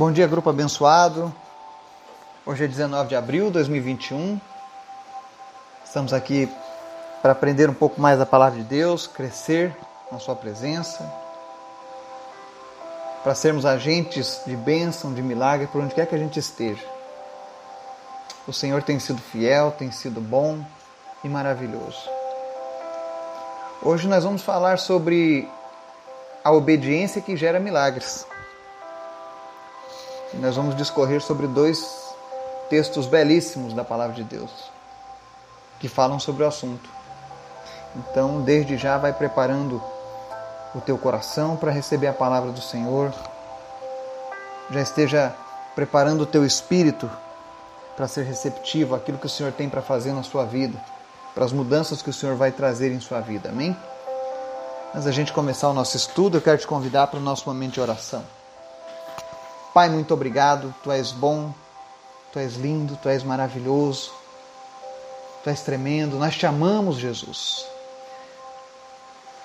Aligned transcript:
Bom 0.00 0.10
dia, 0.10 0.26
grupo 0.26 0.48
abençoado. 0.48 1.30
Hoje 2.46 2.64
é 2.64 2.66
19 2.66 3.10
de 3.10 3.14
abril 3.14 3.48
de 3.48 3.52
2021. 3.52 4.40
Estamos 5.84 6.14
aqui 6.14 6.50
para 7.20 7.32
aprender 7.32 7.68
um 7.68 7.74
pouco 7.74 8.00
mais 8.00 8.18
da 8.18 8.24
palavra 8.24 8.58
de 8.58 8.64
Deus, 8.64 9.06
crescer 9.06 9.76
na 10.10 10.18
Sua 10.18 10.34
presença, 10.34 11.04
para 13.22 13.34
sermos 13.34 13.66
agentes 13.66 14.40
de 14.46 14.56
bênção, 14.56 15.12
de 15.12 15.20
milagre 15.20 15.66
por 15.66 15.82
onde 15.82 15.94
quer 15.94 16.06
que 16.06 16.14
a 16.14 16.18
gente 16.18 16.38
esteja. 16.38 16.82
O 18.48 18.54
Senhor 18.54 18.82
tem 18.82 18.98
sido 18.98 19.20
fiel, 19.20 19.70
tem 19.70 19.92
sido 19.92 20.18
bom 20.18 20.64
e 21.22 21.28
maravilhoso. 21.28 22.08
Hoje 23.82 24.08
nós 24.08 24.24
vamos 24.24 24.40
falar 24.40 24.78
sobre 24.78 25.46
a 26.42 26.50
obediência 26.50 27.20
que 27.20 27.36
gera 27.36 27.60
milagres. 27.60 28.29
E 30.32 30.36
nós 30.36 30.56
vamos 30.56 30.76
discorrer 30.76 31.20
sobre 31.20 31.46
dois 31.46 32.14
textos 32.68 33.06
belíssimos 33.06 33.74
da 33.74 33.84
palavra 33.84 34.14
de 34.14 34.24
Deus 34.24 34.70
que 35.80 35.88
falam 35.88 36.20
sobre 36.20 36.44
o 36.44 36.46
assunto. 36.46 36.88
Então, 37.96 38.42
desde 38.42 38.76
já, 38.76 38.98
vai 38.98 39.12
preparando 39.12 39.82
o 40.74 40.80
teu 40.80 40.96
coração 40.96 41.56
para 41.56 41.72
receber 41.72 42.06
a 42.06 42.12
palavra 42.12 42.52
do 42.52 42.60
Senhor. 42.60 43.12
Já 44.70 44.80
esteja 44.80 45.34
preparando 45.74 46.20
o 46.20 46.26
teu 46.26 46.44
espírito 46.44 47.10
para 47.96 48.06
ser 48.06 48.24
receptivo 48.24 48.94
àquilo 48.94 49.18
que 49.18 49.26
o 49.26 49.30
Senhor 49.30 49.52
tem 49.52 49.68
para 49.68 49.82
fazer 49.82 50.12
na 50.12 50.22
sua 50.22 50.44
vida, 50.44 50.78
para 51.34 51.44
as 51.44 51.52
mudanças 51.52 52.02
que 52.02 52.10
o 52.10 52.12
Senhor 52.12 52.36
vai 52.36 52.52
trazer 52.52 52.92
em 52.92 53.00
sua 53.00 53.20
vida. 53.20 53.48
Amém? 53.48 53.76
Antes 54.94 55.04
da 55.06 55.12
gente 55.12 55.32
começar 55.32 55.68
o 55.68 55.74
nosso 55.74 55.96
estudo, 55.96 56.36
eu 56.36 56.42
quero 56.42 56.58
te 56.58 56.66
convidar 56.66 57.06
para 57.06 57.18
o 57.18 57.22
nosso 57.22 57.48
momento 57.48 57.74
de 57.74 57.80
oração. 57.80 58.22
Pai, 59.72 59.88
muito 59.88 60.12
obrigado. 60.12 60.74
Tu 60.82 60.90
és 60.90 61.12
bom, 61.12 61.54
tu 62.32 62.40
és 62.40 62.54
lindo, 62.56 62.98
tu 63.00 63.08
és 63.08 63.22
maravilhoso, 63.22 64.10
tu 65.44 65.50
és 65.50 65.60
tremendo. 65.60 66.16
Nós 66.16 66.36
te 66.36 66.44
amamos, 66.44 66.96
Jesus. 66.96 67.64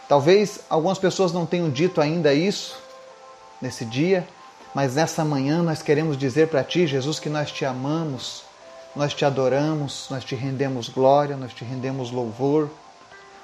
Talvez 0.08 0.62
algumas 0.68 0.98
pessoas 0.98 1.32
não 1.32 1.46
tenham 1.46 1.70
dito 1.70 2.02
ainda 2.02 2.34
isso 2.34 2.76
nesse 3.62 3.86
dia, 3.86 4.28
mas 4.74 4.96
nessa 4.96 5.24
manhã 5.24 5.62
nós 5.62 5.82
queremos 5.82 6.18
dizer 6.18 6.48
para 6.48 6.64
ti, 6.64 6.88
Jesus, 6.88 7.20
que 7.20 7.30
nós 7.30 7.52
te 7.52 7.64
amamos, 7.64 8.44
nós 8.96 9.14
te 9.14 9.26
adoramos, 9.26 10.08
nós 10.10 10.24
te 10.24 10.36
rendemos 10.36 10.90
glória, 10.90 11.38
nós 11.38 11.54
te 11.54 11.64
rendemos 11.64 12.12
louvor. 12.12 12.70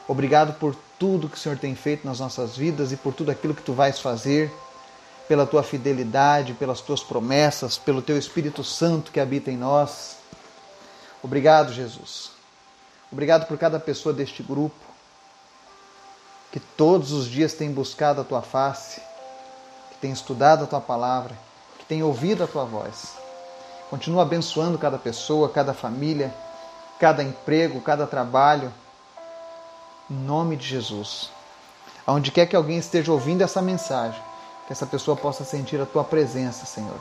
Obrigado 0.07 0.53
por 0.53 0.75
tudo 0.97 1.29
que 1.29 1.37
o 1.37 1.39
Senhor 1.39 1.57
tem 1.59 1.75
feito 1.75 2.07
nas 2.07 2.19
nossas 2.19 2.57
vidas 2.57 2.91
e 2.91 2.97
por 2.97 3.13
tudo 3.13 3.29
aquilo 3.29 3.53
que 3.53 3.61
tu 3.61 3.73
vais 3.73 3.99
fazer 3.99 4.51
pela 5.31 5.47
tua 5.47 5.63
fidelidade, 5.63 6.53
pelas 6.55 6.81
tuas 6.81 7.01
promessas, 7.01 7.77
pelo 7.77 8.01
teu 8.01 8.17
Espírito 8.17 8.65
Santo 8.65 9.13
que 9.13 9.19
habita 9.21 9.49
em 9.49 9.55
nós. 9.55 10.17
Obrigado, 11.23 11.71
Jesus. 11.71 12.31
Obrigado 13.09 13.47
por 13.47 13.57
cada 13.57 13.79
pessoa 13.79 14.13
deste 14.13 14.43
grupo 14.43 14.75
que 16.51 16.59
todos 16.59 17.13
os 17.13 17.27
dias 17.27 17.53
tem 17.53 17.71
buscado 17.71 18.19
a 18.19 18.25
tua 18.25 18.41
face, 18.41 18.99
que 19.91 19.95
tem 20.01 20.11
estudado 20.11 20.65
a 20.65 20.67
tua 20.67 20.81
palavra, 20.81 21.33
que 21.79 21.85
tem 21.85 22.03
ouvido 22.03 22.43
a 22.43 22.47
tua 22.47 22.65
voz. 22.65 23.13
Continua 23.89 24.23
abençoando 24.23 24.77
cada 24.77 24.97
pessoa, 24.97 25.47
cada 25.47 25.73
família, 25.73 26.35
cada 26.99 27.23
emprego, 27.23 27.79
cada 27.79 28.05
trabalho. 28.05 28.69
Em 30.09 30.13
nome 30.13 30.57
de 30.57 30.67
Jesus. 30.67 31.29
Aonde 32.05 32.33
quer 32.33 32.47
que 32.47 32.55
alguém 32.57 32.79
esteja 32.79 33.13
ouvindo 33.13 33.43
essa 33.43 33.61
mensagem, 33.61 34.21
que 34.71 34.73
essa 34.73 34.85
pessoa 34.85 35.17
possa 35.17 35.43
sentir 35.43 35.81
a 35.81 35.85
tua 35.85 36.01
presença, 36.01 36.65
Senhor. 36.65 36.95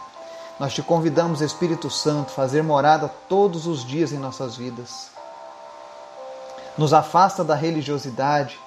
Nós 0.58 0.74
te 0.74 0.82
convidamos, 0.82 1.40
Espírito 1.40 1.88
Santo, 1.88 2.32
fazer 2.32 2.64
morada 2.64 3.08
todos 3.28 3.68
os 3.68 3.84
dias 3.86 4.12
em 4.12 4.18
nossas 4.18 4.56
vidas. 4.56 5.12
Nos 6.76 6.92
afasta 6.92 7.44
da 7.44 7.54
religiosidade 7.54 8.58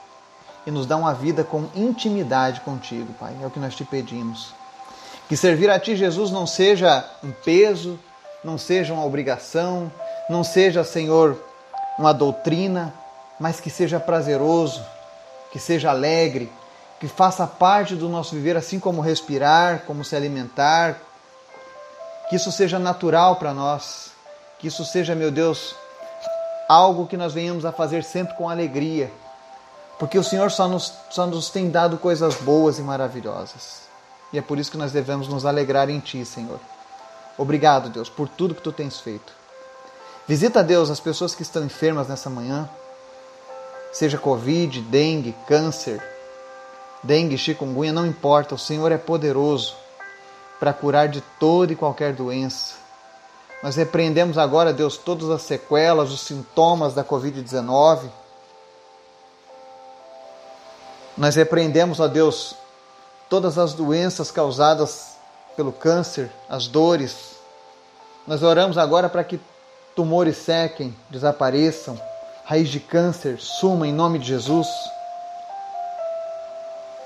e 0.65 0.71
nos 0.71 0.85
dá 0.85 0.95
uma 0.95 1.13
vida 1.13 1.43
com 1.43 1.65
intimidade 1.75 2.61
contigo, 2.61 3.11
Pai. 3.19 3.35
É 3.41 3.45
o 3.45 3.49
que 3.49 3.59
nós 3.59 3.75
te 3.75 3.83
pedimos. 3.83 4.53
Que 5.27 5.35
servir 5.35 5.69
a 5.69 5.77
Ti, 5.77 5.97
Jesus, 5.97 6.31
não 6.31 6.47
seja 6.47 7.05
um 7.21 7.31
peso, 7.31 7.99
não 8.41 8.57
seja 8.57 8.93
uma 8.93 9.03
obrigação, 9.03 9.91
não 10.29 10.45
seja, 10.45 10.81
Senhor, 10.85 11.37
uma 11.99 12.13
doutrina, 12.13 12.93
mas 13.37 13.59
que 13.59 13.69
seja 13.69 13.99
prazeroso, 13.99 14.81
que 15.51 15.59
seja 15.59 15.89
alegre, 15.89 16.49
que 17.03 17.07
faça 17.09 17.45
parte 17.45 17.95
do 17.97 18.07
nosso 18.07 18.33
viver, 18.33 18.55
assim 18.55 18.79
como 18.79 19.01
respirar, 19.01 19.83
como 19.85 20.05
se 20.05 20.15
alimentar, 20.15 21.01
que 22.29 22.37
isso 22.37 22.49
seja 22.49 22.79
natural 22.79 23.35
para 23.35 23.53
nós, 23.53 24.11
que 24.57 24.69
isso 24.69 24.85
seja, 24.85 25.13
meu 25.13 25.29
Deus, 25.29 25.75
algo 26.69 27.05
que 27.05 27.17
nós 27.17 27.33
venhamos 27.33 27.65
a 27.65 27.73
fazer 27.73 28.05
sempre 28.05 28.35
com 28.35 28.49
alegria, 28.49 29.11
porque 29.99 30.17
o 30.17 30.23
Senhor 30.23 30.49
só 30.49 30.65
nos, 30.65 30.93
só 31.09 31.27
nos 31.27 31.49
tem 31.49 31.69
dado 31.69 31.97
coisas 31.97 32.35
boas 32.35 32.79
e 32.79 32.81
maravilhosas. 32.81 33.81
E 34.31 34.37
é 34.37 34.41
por 34.41 34.57
isso 34.57 34.71
que 34.71 34.77
nós 34.77 34.93
devemos 34.93 35.27
nos 35.27 35.45
alegrar 35.45 35.89
em 35.89 35.99
Ti, 35.99 36.23
Senhor. 36.23 36.57
Obrigado, 37.37 37.89
Deus, 37.89 38.07
por 38.07 38.29
tudo 38.29 38.55
que 38.55 38.61
Tu 38.61 38.71
tens 38.71 39.01
feito. 39.01 39.33
Visita, 40.25 40.63
Deus, 40.63 40.89
as 40.89 41.01
pessoas 41.01 41.35
que 41.35 41.41
estão 41.41 41.65
enfermas 41.65 42.07
nessa 42.07 42.29
manhã, 42.29 42.69
seja 43.91 44.17
Covid, 44.17 44.79
dengue, 44.83 45.35
câncer, 45.45 46.12
dengue, 47.03 47.37
chikungunya, 47.37 47.91
não 47.91 48.05
importa, 48.05 48.55
o 48.55 48.57
Senhor 48.57 48.91
é 48.91 48.97
poderoso 48.97 49.75
para 50.59 50.73
curar 50.73 51.09
de 51.09 51.21
toda 51.39 51.73
e 51.73 51.75
qualquer 51.75 52.13
doença. 52.13 52.75
Nós 53.61 53.75
repreendemos 53.75 54.37
agora, 54.37 54.73
Deus, 54.73 54.97
todas 54.97 55.29
as 55.29 55.41
sequelas, 55.41 56.11
os 56.11 56.21
sintomas 56.21 56.93
da 56.93 57.03
Covid-19. 57.03 58.09
Nós 61.17 61.35
repreendemos, 61.35 61.99
ó 61.99 62.07
Deus, 62.07 62.55
todas 63.29 63.57
as 63.57 63.73
doenças 63.73 64.31
causadas 64.31 65.15
pelo 65.55 65.71
câncer, 65.71 66.31
as 66.49 66.67
dores. 66.67 67.35
Nós 68.27 68.41
oramos 68.41 68.77
agora 68.77 69.07
para 69.07 69.23
que 69.23 69.39
tumores 69.95 70.37
sequem, 70.37 70.95
desapareçam, 71.09 71.99
raiz 72.45 72.69
de 72.69 72.79
câncer 72.79 73.39
suma 73.39 73.87
em 73.87 73.93
nome 73.93 74.19
de 74.19 74.27
Jesus. 74.27 74.67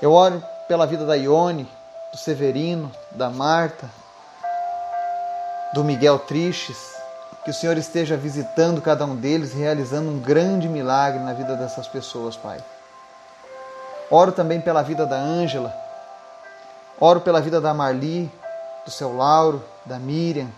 Eu 0.02 0.14
oro 0.14 0.44
pela 0.68 0.86
vida 0.86 1.06
da 1.06 1.16
Ione, 1.16 1.68
do 2.12 2.18
Severino, 2.18 2.92
da 3.12 3.30
Marta, 3.30 3.90
do 5.74 5.84
Miguel 5.84 6.20
Triches, 6.20 6.78
que 7.44 7.50
o 7.50 7.54
Senhor 7.54 7.78
esteja 7.78 8.16
visitando 8.16 8.82
cada 8.82 9.06
um 9.06 9.16
deles 9.16 9.54
realizando 9.54 10.10
um 10.10 10.20
grande 10.20 10.68
milagre 10.70 11.20
na 11.20 11.34
vida 11.34 11.56
dessas 11.56 11.88
pessoas, 11.88 12.36
Pai. 12.36 12.60
Oro 14.12 14.32
também 14.32 14.62
pela 14.62 14.84
vida 14.84 15.06
da 15.06 15.18
Ângela, 15.18 15.74
oro 17.00 17.22
pela 17.22 17.42
vida 17.42 17.60
da 17.60 17.74
Marli, 17.74 18.32
do 18.86 18.92
seu 18.92 19.16
Lauro, 19.16 19.64
da 19.86 19.98
Miriam, 19.98 20.50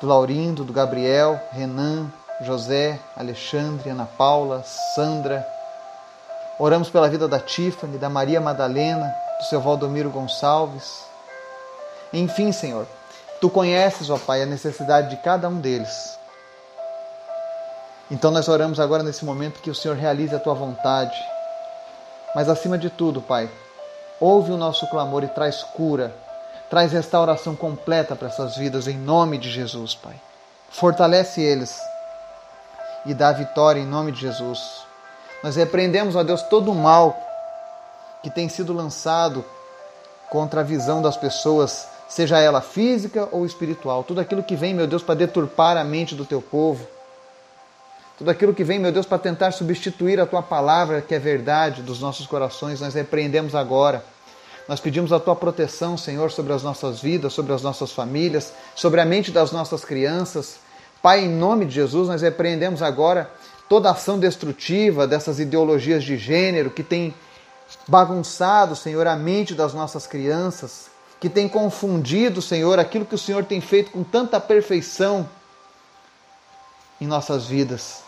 do 0.00 0.06
Laurindo, 0.06 0.64
do 0.64 0.72
Gabriel, 0.72 1.40
Renan, 1.50 2.12
José, 2.42 2.98
Alexandre, 3.16 3.90
Ana 3.90 4.06
Paula, 4.06 4.62
Sandra, 4.94 5.46
Oramos 6.62 6.88
pela 6.88 7.08
vida 7.08 7.26
da 7.26 7.40
Tiffany, 7.40 7.98
da 7.98 8.08
Maria 8.08 8.40
Madalena, 8.40 9.12
do 9.40 9.46
seu 9.46 9.60
Valdomiro 9.60 10.10
Gonçalves. 10.10 11.04
Enfim, 12.12 12.52
Senhor, 12.52 12.86
Tu 13.40 13.50
conheces, 13.50 14.10
ó 14.10 14.16
Pai, 14.16 14.42
a 14.42 14.46
necessidade 14.46 15.10
de 15.10 15.16
cada 15.16 15.48
um 15.48 15.58
deles. 15.58 16.16
Então 18.08 18.30
nós 18.30 18.46
oramos 18.46 18.78
agora 18.78 19.02
nesse 19.02 19.24
momento 19.24 19.60
que 19.60 19.70
o 19.70 19.74
Senhor 19.74 19.96
realize 19.96 20.32
a 20.36 20.38
Tua 20.38 20.54
vontade. 20.54 21.18
Mas 22.32 22.48
acima 22.48 22.78
de 22.78 22.90
tudo, 22.90 23.20
Pai, 23.20 23.50
ouve 24.20 24.52
o 24.52 24.56
nosso 24.56 24.86
clamor 24.86 25.24
e 25.24 25.28
traz 25.28 25.64
cura, 25.64 26.14
traz 26.70 26.92
restauração 26.92 27.56
completa 27.56 28.14
para 28.14 28.28
essas 28.28 28.56
vidas 28.56 28.86
em 28.86 28.96
nome 28.96 29.36
de 29.36 29.50
Jesus, 29.50 29.96
Pai. 29.96 30.14
Fortalece 30.70 31.42
eles 31.42 31.76
e 33.04 33.12
dá 33.12 33.32
vitória 33.32 33.80
em 33.80 33.84
nome 33.84 34.12
de 34.12 34.20
Jesus. 34.20 34.91
Nós 35.42 35.56
repreendemos, 35.56 36.14
ó 36.14 36.22
Deus, 36.22 36.42
todo 36.42 36.70
o 36.70 36.74
mal 36.74 37.16
que 38.22 38.30
tem 38.30 38.48
sido 38.48 38.72
lançado 38.72 39.44
contra 40.30 40.60
a 40.60 40.64
visão 40.64 41.02
das 41.02 41.16
pessoas, 41.16 41.88
seja 42.08 42.38
ela 42.38 42.60
física 42.60 43.28
ou 43.32 43.44
espiritual. 43.44 44.04
Tudo 44.04 44.20
aquilo 44.20 44.42
que 44.42 44.54
vem, 44.54 44.72
meu 44.72 44.86
Deus, 44.86 45.02
para 45.02 45.14
deturpar 45.14 45.76
a 45.76 45.84
mente 45.84 46.14
do 46.14 46.24
teu 46.24 46.40
povo. 46.40 46.86
Tudo 48.16 48.30
aquilo 48.30 48.54
que 48.54 48.62
vem, 48.62 48.78
meu 48.78 48.92
Deus, 48.92 49.04
para 49.04 49.18
tentar 49.18 49.50
substituir 49.50 50.20
a 50.20 50.26
tua 50.26 50.42
palavra, 50.42 51.00
que 51.00 51.14
é 51.14 51.18
verdade, 51.18 51.82
dos 51.82 52.00
nossos 52.00 52.26
corações, 52.26 52.80
nós 52.80 52.94
repreendemos 52.94 53.54
agora. 53.54 54.04
Nós 54.68 54.78
pedimos 54.78 55.12
a 55.12 55.18
tua 55.18 55.34
proteção, 55.34 55.96
Senhor, 55.98 56.30
sobre 56.30 56.52
as 56.52 56.62
nossas 56.62 57.00
vidas, 57.00 57.32
sobre 57.32 57.52
as 57.52 57.62
nossas 57.62 57.90
famílias, 57.90 58.52
sobre 58.76 59.00
a 59.00 59.04
mente 59.04 59.32
das 59.32 59.50
nossas 59.50 59.84
crianças. 59.84 60.60
Pai, 61.02 61.24
em 61.24 61.28
nome 61.28 61.64
de 61.64 61.74
Jesus, 61.74 62.08
nós 62.08 62.22
repreendemos 62.22 62.80
agora 62.80 63.28
toda 63.72 63.90
ação 63.90 64.18
destrutiva 64.18 65.06
dessas 65.06 65.40
ideologias 65.40 66.04
de 66.04 66.18
gênero 66.18 66.70
que 66.70 66.82
tem 66.82 67.14
bagunçado, 67.88 68.76
Senhor, 68.76 69.06
a 69.06 69.16
mente 69.16 69.54
das 69.54 69.72
nossas 69.72 70.06
crianças, 70.06 70.90
que 71.18 71.26
tem 71.26 71.48
confundido, 71.48 72.42
Senhor, 72.42 72.78
aquilo 72.78 73.06
que 73.06 73.14
o 73.14 73.18
Senhor 73.18 73.46
tem 73.46 73.62
feito 73.62 73.90
com 73.90 74.04
tanta 74.04 74.38
perfeição 74.38 75.26
em 77.00 77.06
nossas 77.06 77.46
vidas. 77.46 78.02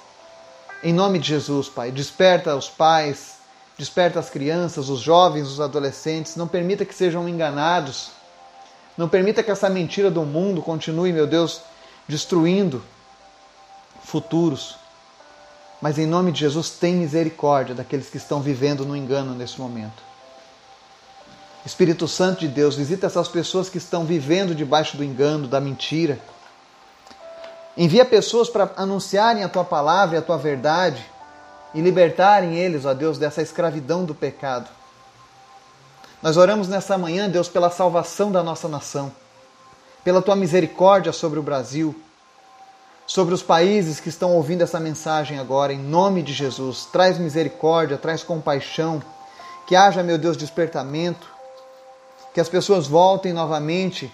Em 0.83 0.93
nome 0.93 1.19
de 1.19 1.29
Jesus, 1.29 1.67
Pai, 1.67 1.91
desperta 1.91 2.55
os 2.55 2.69
pais, 2.69 3.39
desperta 3.79 4.21
as 4.21 4.29
crianças, 4.29 4.91
os 4.91 5.01
jovens, 5.01 5.49
os 5.49 5.63
adolescentes, 5.63 6.37
não 6.37 6.47
permita 6.47 6.85
que 6.85 6.95
sejam 6.95 7.27
enganados. 7.27 8.11
Não 8.99 9.09
permita 9.09 9.43
que 9.43 9.51
essa 9.51 9.71
mentira 9.71 10.11
do 10.11 10.25
mundo 10.25 10.61
continue, 10.61 11.11
meu 11.11 11.27
Deus, 11.27 11.63
destruindo 12.07 12.83
futuros. 14.03 14.84
Mas 15.85 15.99
em 15.99 16.07
nome 16.07 16.33
de 16.33 16.41
Jesus, 16.41 16.71
tem 16.71 16.95
misericórdia 16.95 17.75
daqueles 17.75 18.09
que 18.09 18.17
estão 18.17 18.41
vivendo 18.41 18.87
no 18.87 18.97
engano 18.97 19.35
nesse 19.35 19.61
momento. 19.61 20.03
Espírito 21.63 22.09
Santo 22.09 22.41
de 22.41 22.49
Deus, 22.49 22.75
visita 22.75 23.07
essas 23.07 23.29
pessoas 23.29 23.69
que 23.69 23.77
estão 23.77 24.07
vivendo 24.07 24.55
debaixo 24.55 24.97
do 24.97 25.05
engano, 25.05 25.47
da 25.47 25.61
mentira. 25.61 26.19
Envia 27.77 28.03
pessoas 28.03 28.49
para 28.49 28.71
anunciarem 28.79 29.45
a 29.45 29.49
tua 29.51 29.63
palavra 29.63 30.17
e 30.17 30.19
a 30.21 30.23
tua 30.23 30.39
verdade 30.39 31.05
e 31.75 31.83
libertarem 31.83 32.57
eles, 32.57 32.87
ó 32.87 32.95
Deus, 32.95 33.19
dessa 33.19 33.43
escravidão 33.43 34.07
do 34.07 34.15
pecado. 34.15 34.71
Nós 36.23 36.39
oramos 36.39 36.67
nessa 36.67 36.97
manhã, 36.97 37.29
Deus, 37.29 37.47
pela 37.47 37.69
salvação 37.69 38.33
da 38.33 38.43
nossa 38.43 38.69
nação, 38.69 39.13
pela 40.03 40.23
tua 40.23 40.35
misericórdia 40.35 41.13
sobre 41.13 41.39
o 41.39 41.43
Brasil, 41.43 41.95
sobre 43.07 43.35
os 43.35 43.43
países 43.43 44.01
que 44.01 44.09
estão 44.09 44.33
ouvindo 44.33 44.63
essa 44.63 44.81
mensagem 44.81 45.39
agora, 45.39 45.73
em 45.73 45.79
nome 45.79 46.23
de 46.23 46.33
Jesus. 46.33 46.87
Traz 46.87 47.19
misericórdia, 47.19 47.99
traz 47.99 48.23
compaixão, 48.23 49.03
que 49.67 49.77
haja, 49.77 50.03
meu 50.03 50.19
Deus, 50.19 50.37
despertamento, 50.37 51.27
que 52.33 52.41
as 52.41 52.49
pessoas 52.49 52.87
voltem 52.87 53.33
novamente 53.33 54.13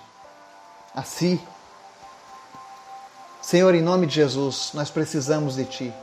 a 0.94 1.02
si. 1.02 1.40
Senhor, 3.40 3.74
em 3.74 3.82
nome 3.82 4.06
de 4.06 4.14
Jesus, 4.14 4.70
nós 4.74 4.90
precisamos 4.90 5.56
de 5.56 5.64
Ti. 5.64 5.94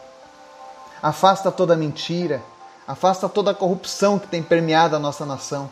Afasta 1.02 1.52
toda 1.52 1.76
mentira, 1.76 2.42
afasta 2.88 3.30
toda 3.30 3.52
a 3.52 3.56
corrupção 3.56 4.18
que 4.18 4.28
tem 4.28 4.42
permeado 4.42 4.96
a 4.96 5.00
nossa 5.00 5.26
nação. 5.26 5.70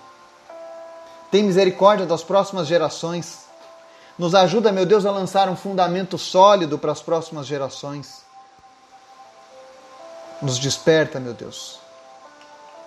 Tem 1.32 1.44
misericórdia 1.44 2.06
das 2.06 2.24
próximas 2.24 2.68
gerações. 2.68 3.45
Nos 4.18 4.34
ajuda, 4.34 4.72
meu 4.72 4.86
Deus, 4.86 5.06
a 5.06 5.12
lançar 5.12 5.50
um 5.50 5.58
fundamento 5.58 6.18
sólido 6.18 6.80
para 6.80 6.92
as 6.92 7.02
próximas 7.02 7.46
gerações. 7.46 8.24
Nos 10.42 10.58
desperta, 10.58 11.20
meu 11.20 11.34
Deus, 11.34 11.80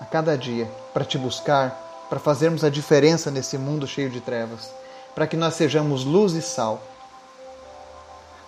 a 0.00 0.06
cada 0.06 0.38
dia 0.38 0.70
para 0.94 1.04
te 1.04 1.19
buscar, 1.19 2.06
para 2.08 2.19
fazermos 2.19 2.64
a 2.64 2.70
diferença 2.70 3.30
nesse 3.30 3.58
mundo 3.58 3.86
cheio 3.86 4.08
de 4.08 4.20
trevas, 4.20 4.70
para 5.14 5.26
que 5.26 5.36
nós 5.36 5.54
sejamos 5.54 6.04
luz 6.04 6.32
e 6.32 6.40
sal. 6.40 6.80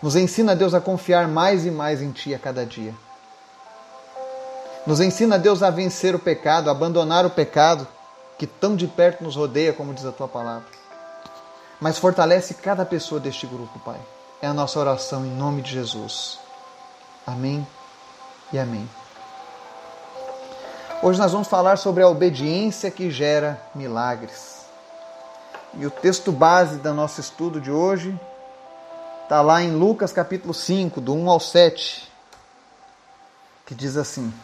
Nos 0.03 0.17
ensina, 0.17 0.57
Deus, 0.57 0.73
a 0.73 0.81
confiar 0.81 1.29
mais 1.29 1.67
e 1.67 1.71
mais 1.71 2.01
em 2.01 2.11
Ti 2.11 2.35
a 2.35 2.39
cada 2.39 2.65
dia. 2.65 2.95
Nos 4.87 5.01
ensina, 5.01 5.39
Deus, 5.39 5.63
a 5.63 5.69
vencer 5.69 6.15
o 6.15 6.19
pecado, 6.19 6.69
a 6.69 6.73
abandonar 6.73 7.27
o 7.27 7.31
pecado 7.31 7.87
que 8.39 8.47
tão 8.47 8.75
de 8.75 8.87
perto 8.87 9.23
nos 9.23 9.37
rodeia, 9.37 9.75
como 9.75 9.93
diz 9.93 10.07
a 10.07 10.13
Tua 10.13 10.27
palavra. 10.27 10.80
Mas 11.81 11.97
fortalece 11.97 12.55
cada 12.55 12.85
pessoa 12.85 13.19
deste 13.19 13.47
grupo, 13.47 13.79
Pai. 13.79 13.99
É 14.43 14.47
a 14.47 14.53
nossa 14.53 14.79
oração 14.79 15.25
em 15.25 15.31
nome 15.31 15.63
de 15.63 15.73
Jesus. 15.73 16.39
Amém 17.27 17.67
e 18.53 18.59
amém. 18.59 18.89
Hoje 21.03 21.19
nós 21.19 21.33
vamos 21.33 21.49
falar 21.49 21.79
sobre 21.79 22.03
a 22.03 22.09
obediência 22.09 22.91
que 22.91 23.11
gera 23.11 23.59
milagres. 23.75 24.67
E 25.75 25.87
o 25.87 25.91
texto 25.91 26.31
base 26.31 26.77
do 26.77 26.93
nosso 26.93 27.21
estudo 27.21 27.61
de 27.61 27.71
hoje 27.71 28.19
está 29.23 29.41
lá 29.41 29.63
em 29.63 29.73
Lucas 29.73 30.13
capítulo 30.13 30.53
5, 30.53 31.01
do 31.01 31.15
1 31.15 31.31
ao 31.31 31.41
7, 31.41 32.13
que 33.65 33.75
diz 33.75 33.97
assim: 33.97 34.35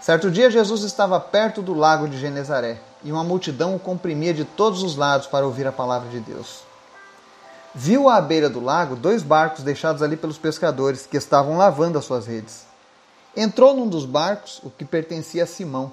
Certo 0.00 0.30
dia 0.30 0.50
Jesus 0.50 0.82
estava 0.82 1.20
perto 1.20 1.62
do 1.62 1.74
lago 1.74 2.08
de 2.08 2.18
Genezaré 2.18 2.80
e 3.04 3.12
uma 3.12 3.22
multidão 3.22 3.76
o 3.76 3.78
comprimia 3.78 4.32
de 4.32 4.44
todos 4.44 4.82
os 4.82 4.96
lados 4.96 5.26
para 5.26 5.46
ouvir 5.46 5.66
a 5.66 5.72
palavra 5.72 6.08
de 6.08 6.18
Deus. 6.18 6.60
Viu 7.74 8.08
à 8.08 8.20
beira 8.20 8.48
do 8.48 8.60
lago 8.60 8.96
dois 8.96 9.22
barcos 9.22 9.62
deixados 9.62 10.02
ali 10.02 10.16
pelos 10.16 10.38
pescadores 10.38 11.06
que 11.06 11.16
estavam 11.16 11.58
lavando 11.58 11.98
as 11.98 12.04
suas 12.04 12.26
redes. 12.26 12.64
Entrou 13.36 13.74
num 13.74 13.88
dos 13.88 14.06
barcos, 14.06 14.60
o 14.62 14.70
que 14.70 14.84
pertencia 14.84 15.42
a 15.42 15.46
Simão, 15.46 15.92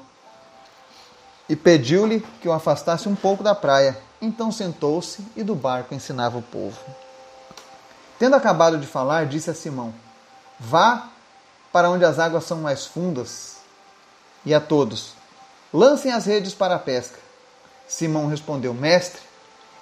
e 1.50 1.56
pediu-lhe 1.56 2.26
que 2.40 2.48
o 2.48 2.54
afastasse 2.54 3.10
um 3.10 3.16
pouco 3.16 3.44
da 3.44 3.54
praia. 3.54 3.98
Então 4.22 4.52
sentou-se 4.52 5.26
e 5.36 5.44
do 5.44 5.56
barco 5.56 5.94
ensinava 5.94 6.38
o 6.38 6.42
povo. 6.42 6.80
Tendo 8.20 8.36
acabado 8.36 8.78
de 8.78 8.86
falar, 8.86 9.26
disse 9.26 9.50
a 9.50 9.54
Simão: 9.54 9.92
Vá 10.60 11.10
para 11.74 11.90
onde 11.90 12.06
as 12.06 12.20
águas 12.20 12.44
são 12.44 12.60
mais 12.60 12.86
fundas, 12.86 13.58
e 14.46 14.54
a 14.54 14.62
todos: 14.62 15.14
Lancem 15.74 16.12
as 16.12 16.26
redes 16.26 16.54
para 16.54 16.76
a 16.76 16.80
pesca. 16.80 17.18
Simão 17.88 18.28
respondeu: 18.28 18.74
Mestre, 18.74 19.22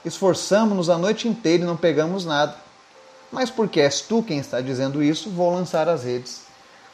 esforçamo-nos 0.05 0.89
a 0.89 0.97
noite 0.97 1.27
inteira 1.27 1.63
e 1.63 1.65
não 1.65 1.75
pegamos 1.75 2.25
nada. 2.25 2.55
Mas 3.31 3.49
porque 3.49 3.81
és 3.81 4.01
tu 4.01 4.23
quem 4.23 4.39
está 4.39 4.61
dizendo 4.61 5.03
isso, 5.03 5.29
vou 5.29 5.53
lançar 5.53 5.87
as 5.87 6.03
redes. 6.03 6.41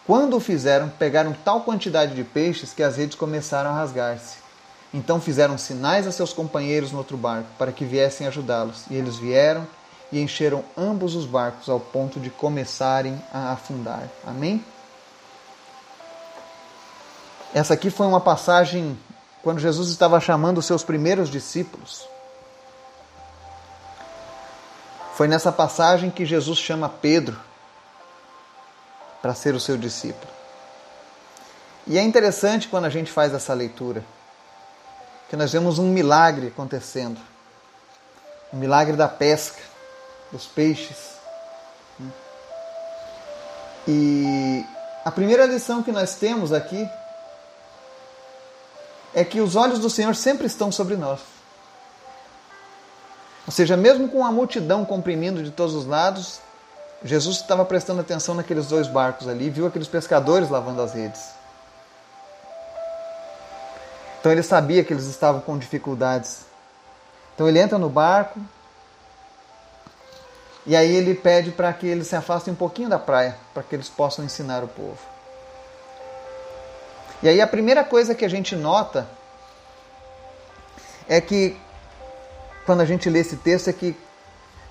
Quando 0.06 0.38
o 0.38 0.40
fizeram, 0.40 0.88
pegaram 0.88 1.34
tal 1.44 1.62
quantidade 1.62 2.14
de 2.14 2.24
peixes 2.24 2.74
que 2.74 2.84
as 2.84 2.98
redes 2.98 3.16
começaram 3.16 3.72
a 3.72 3.74
rasgar-se. 3.74 4.38
Então 4.94 5.20
fizeram 5.20 5.58
sinais 5.58 6.08
a 6.08 6.12
seus 6.12 6.32
companheiros 6.32 6.92
no 6.92 7.00
outro 7.00 7.18
barco 7.18 7.50
para 7.58 7.72
que 7.72 7.84
viessem 7.84 8.28
ajudá-los. 8.28 8.84
E 8.90 8.96
eles 8.96 9.18
vieram 9.18 9.68
e 10.12 10.22
encheram 10.22 10.64
ambos 10.78 11.16
os 11.16 11.26
barcos 11.26 11.68
ao 11.68 11.80
ponto 11.80 12.20
de 12.20 12.30
começarem 12.30 13.22
a 13.34 13.52
afundar. 13.52 14.08
Amém? 14.26 14.64
Essa 17.56 17.74
aqui 17.74 17.90
foi 17.90 18.06
uma 18.06 18.20
passagem 18.20 19.00
quando 19.42 19.62
Jesus 19.62 19.88
estava 19.88 20.20
chamando 20.20 20.58
os 20.58 20.66
seus 20.66 20.84
primeiros 20.84 21.30
discípulos. 21.30 22.06
Foi 25.14 25.26
nessa 25.30 25.54
passagem 25.54 26.12
que 26.12 26.26
Jesus 26.26 26.60
chama 26.60 26.90
Pedro 26.90 27.40
para 29.22 29.34
ser 29.34 29.56
o 29.56 29.60
seu 29.60 29.78
discípulo. 29.78 30.30
E 31.88 31.98
é 31.98 32.02
interessante 32.02 32.68
quando 32.68 32.84
a 32.84 32.90
gente 32.90 33.10
faz 33.10 33.34
essa 33.34 33.54
leitura, 33.54 34.04
que 35.30 35.38
nós 35.38 35.54
vemos 35.54 35.80
um 35.80 35.88
milagre 35.88 36.48
acontecendo. 36.48 37.22
O 38.52 38.58
milagre 38.58 38.98
da 38.98 39.08
pesca 39.08 39.62
dos 40.30 40.46
peixes. 40.46 41.16
E 43.88 44.62
a 45.06 45.12
primeira 45.12 45.46
lição 45.46 45.82
que 45.82 45.94
nós 45.94 46.16
temos 46.16 46.52
aqui 46.52 46.86
é 49.16 49.24
que 49.24 49.40
os 49.40 49.56
olhos 49.56 49.80
do 49.80 49.90
Senhor 49.90 50.14
sempre 50.14 50.46
estão 50.46 50.72
sobre 50.72 50.98
nós. 50.98 51.22
Ou 53.48 53.54
seja, 53.54 53.78
mesmo 53.78 54.10
com 54.10 54.26
a 54.26 54.32
multidão 54.32 54.84
comprimindo 54.84 55.42
de 55.42 55.52
todos 55.52 55.74
os 55.74 55.86
lados, 55.86 56.42
Jesus 57.02 57.38
estava 57.38 57.64
prestando 57.64 58.02
atenção 58.02 58.36
naqueles 58.36 58.68
dois 58.68 58.88
barcos 58.88 59.28
ali, 59.28 59.50
viu 59.50 59.66
aqueles 59.66 59.88
pescadores 59.88 60.50
lavando 60.50 60.82
as 60.82 60.94
redes. 60.94 61.22
Então 64.20 64.32
ele 64.32 64.44
sabia 64.44 64.84
que 64.84 64.92
eles 64.92 65.06
estavam 65.06 65.40
com 65.40 65.58
dificuldades. 65.58 66.42
Então 67.34 67.48
ele 67.48 67.60
entra 67.60 67.78
no 67.78 67.90
barco, 67.90 68.40
e 70.66 70.76
aí 70.76 70.94
ele 70.94 71.14
pede 71.14 71.52
para 71.52 71.72
que 71.72 71.86
eles 71.86 72.08
se 72.08 72.16
afastem 72.16 72.54
um 72.54 72.58
pouquinho 72.58 72.90
da 72.90 73.00
praia, 73.00 73.38
para 73.54 73.64
que 73.64 73.76
eles 73.76 73.88
possam 73.88 74.26
ensinar 74.26 74.64
o 74.64 74.68
povo. 74.68 75.15
E 77.24 77.30
aí 77.30 77.42
a 77.42 77.48
primeira 77.48 77.84
coisa 77.84 78.14
que 78.14 78.26
a 78.26 78.30
gente 78.30 78.56
nota 78.56 79.08
é 81.08 81.22
que 81.22 81.58
quando 82.66 82.82
a 82.82 82.86
gente 82.86 83.10
lê 83.10 83.20
esse 83.20 83.38
texto 83.38 83.70
é 83.70 83.74
que 83.74 83.96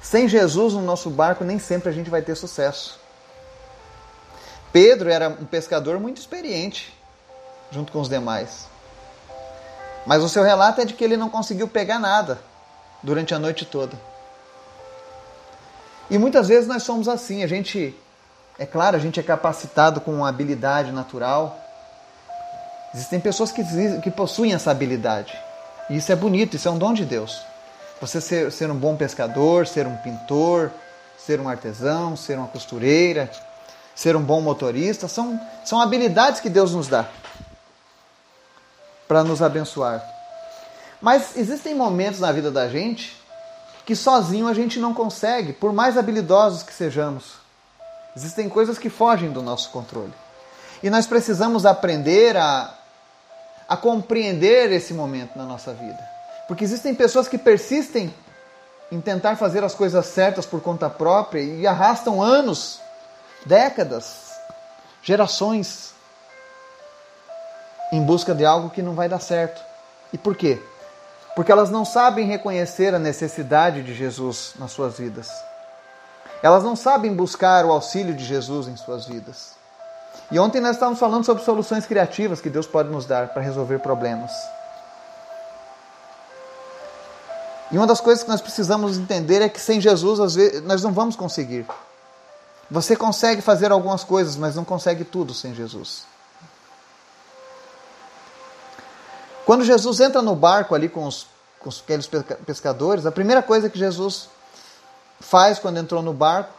sem 0.03 0.29
Jesus 0.29 0.75
no 0.75 0.83
nosso 0.83 1.09
barco 1.09 1.45
nem 1.45 1.59
sempre 1.59 1.89
a 1.89 1.93
gente 1.93 2.11
vai 2.11 2.23
ter 2.23 2.35
sucesso. 2.35 3.01
Pedro 4.73 5.09
era 5.09 5.29
um 5.29 5.45
pescador 5.45 6.01
muito 6.01 6.19
experiente, 6.19 6.93
junto 7.71 7.93
com 7.93 8.01
os 8.01 8.09
demais. 8.09 8.67
Mas 10.05 10.23
o 10.23 10.29
seu 10.29 10.43
relato 10.43 10.81
é 10.81 10.85
de 10.85 10.95
que 10.95 11.05
ele 11.05 11.17
não 11.17 11.31
conseguiu 11.31 11.69
pegar 11.69 11.99
nada 11.99 12.41
durante 13.03 13.35
a 13.35 13.39
noite 13.39 13.65
toda. 13.65 13.97
E 16.11 16.19
muitas 16.19 16.49
vezes 16.49 16.69
nós 16.69 16.83
somos 16.83 17.09
assim, 17.09 17.43
a 17.43 17.47
gente, 17.47 17.99
é 18.59 18.67
claro, 18.67 18.97
a 18.97 19.01
gente 19.01 19.19
é 19.19 19.23
capacitado 19.23 20.01
com 20.01 20.13
uma 20.13 20.29
habilidade 20.29 20.93
natural. 20.93 21.59
Existem 22.95 23.19
pessoas 23.19 23.51
que, 23.51 23.63
que 24.01 24.11
possuem 24.11 24.55
essa 24.55 24.71
habilidade. 24.71 25.37
E 25.91 25.97
isso 25.97 26.13
é 26.13 26.17
bonito, 26.17 26.55
isso 26.55 26.69
é 26.69 26.71
um 26.71 26.79
dom 26.79 26.95
de 26.95 27.05
Deus. 27.05 27.43
Você 28.01 28.21
ser, 28.21 28.53
ser 28.53 28.71
um 28.71 28.77
bom 28.77 28.97
pescador, 28.97 29.67
ser 29.67 29.87
um 29.87 29.97
pintor, 29.97 30.71
ser 31.19 31.41
um 31.41 31.49
artesão, 31.49 32.17
ser 32.17 32.39
uma 32.39 32.49
costureira, 32.49 33.31
ser 33.95 34.17
um 34.17 34.23
bom 34.23 34.41
motorista, 34.41 35.09
são, 35.09 35.41
são 35.65 35.81
habilidades 35.81 36.41
que 36.41 36.49
Deus 36.49 36.73
nos 36.73 36.89
dá 36.89 37.09
para 39.07 39.23
nos 39.23 39.43
abençoar. 39.43 40.03
Mas 41.01 41.37
existem 41.37 41.75
momentos 41.75 42.21
na 42.21 42.33
vida 42.33 42.51
da 42.51 42.69
gente 42.69 43.21
que 43.85 43.95
sozinho 43.95 44.49
a 44.49 44.55
gente 44.55 44.79
não 44.79 44.95
consegue, 44.95 45.53
por 45.53 45.73
mais 45.73 45.99
habilidosos 45.99 46.63
que 46.63 46.73
sejamos. 46.73 47.35
Existem 48.17 48.49
coisas 48.49 48.79
que 48.79 48.89
fogem 48.89 49.31
do 49.31 49.43
nosso 49.43 49.71
controle. 49.71 50.13
E 50.83 50.89
nós 50.89 51.07
precisamos 51.07 51.67
aprender 51.67 52.37
a, 52.37 52.73
a 53.69 53.77
compreender 53.77 54.73
esse 54.73 54.93
momento 54.93 55.37
na 55.37 55.45
nossa 55.45 55.73
vida. 55.73 55.99
Porque 56.47 56.65
existem 56.65 56.95
pessoas 56.95 57.29
que 57.29 57.39
persistem 57.39 58.13
em 58.93 59.01
tentar 59.01 59.37
fazer 59.37 59.65
as 59.65 59.75
coisas 59.75 60.07
certas 60.07 60.47
por 60.47 60.61
conta 60.61 60.91
própria 60.91 61.41
e 61.41 61.67
arrastam 61.67 62.23
anos, 62.23 62.81
décadas, 63.47 64.33
gerações 65.03 65.93
em 67.93 68.03
busca 68.03 68.35
de 68.35 68.45
algo 68.45 68.71
que 68.71 68.83
não 68.83 68.95
vai 68.95 69.09
dar 69.09 69.21
certo. 69.21 69.63
E 70.13 70.19
por 70.19 70.37
quê? 70.37 70.61
Porque 71.35 71.51
elas 71.51 71.71
não 71.71 71.85
sabem 71.85 72.27
reconhecer 72.27 72.95
a 72.95 72.99
necessidade 72.99 73.83
de 73.83 73.95
Jesus 73.95 74.55
nas 74.59 74.73
suas 74.73 74.99
vidas. 74.99 75.29
Elas 76.43 76.63
não 76.63 76.77
sabem 76.77 77.15
buscar 77.15 77.65
o 77.65 77.73
auxílio 77.73 78.15
de 78.15 78.25
Jesus 78.25 78.69
em 78.69 78.77
suas 78.77 79.07
vidas. 79.07 79.54
E 80.35 80.39
ontem 80.41 80.61
nós 80.61 80.75
estávamos 80.75 80.99
falando 80.99 81.25
sobre 81.25 81.45
soluções 81.45 81.87
criativas 81.87 82.41
que 82.41 82.51
Deus 82.51 82.67
pode 82.67 82.89
nos 82.89 83.07
dar 83.07 83.29
para 83.29 83.41
resolver 83.41 83.79
problemas. 83.79 84.33
E 87.71 87.77
uma 87.77 87.87
das 87.87 88.01
coisas 88.01 88.25
que 88.25 88.29
nós 88.29 88.41
precisamos 88.41 88.99
entender 88.99 89.41
é 89.43 89.49
que 89.49 89.61
sem 89.61 89.81
Jesus, 89.81 90.19
às 90.19 90.35
vezes, 90.35 90.61
nós 90.65 90.83
não 90.83 90.91
vamos 90.91 91.15
conseguir. 91.15 91.65
Você 92.69 92.97
consegue 92.97 93.43
fazer 93.43 93.71
algumas 93.71 94.03
coisas, 94.03 94.35
mas 94.35 94.57
não 94.57 94.65
consegue 94.65 95.05
tudo 95.05 95.33
sem 95.33 95.55
Jesus. 95.55 96.03
Quando 99.47 99.65
Jesus 99.65 100.01
entra 100.01 100.21
no 100.21 100.35
barco 100.35 100.75
ali 100.75 100.89
com, 100.89 101.07
os, 101.07 101.29
com 101.61 101.71
aqueles 101.71 102.11
pescadores, 102.45 103.07
a 103.07 103.13
primeira 103.13 103.41
coisa 103.41 103.71
que 103.71 103.79
Jesus 103.79 104.29
faz 105.21 105.61
quando 105.61 105.79
entrou 105.79 106.03
no 106.03 106.13
barco, 106.13 106.53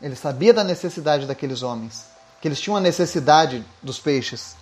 ele 0.00 0.16
sabia 0.16 0.54
da 0.54 0.64
necessidade 0.64 1.26
daqueles 1.26 1.62
homens, 1.62 2.13
que 2.44 2.48
eles 2.48 2.60
tinham 2.60 2.76
a 2.76 2.80
necessidade 2.80 3.64
dos 3.82 3.98
peixes. 3.98 4.54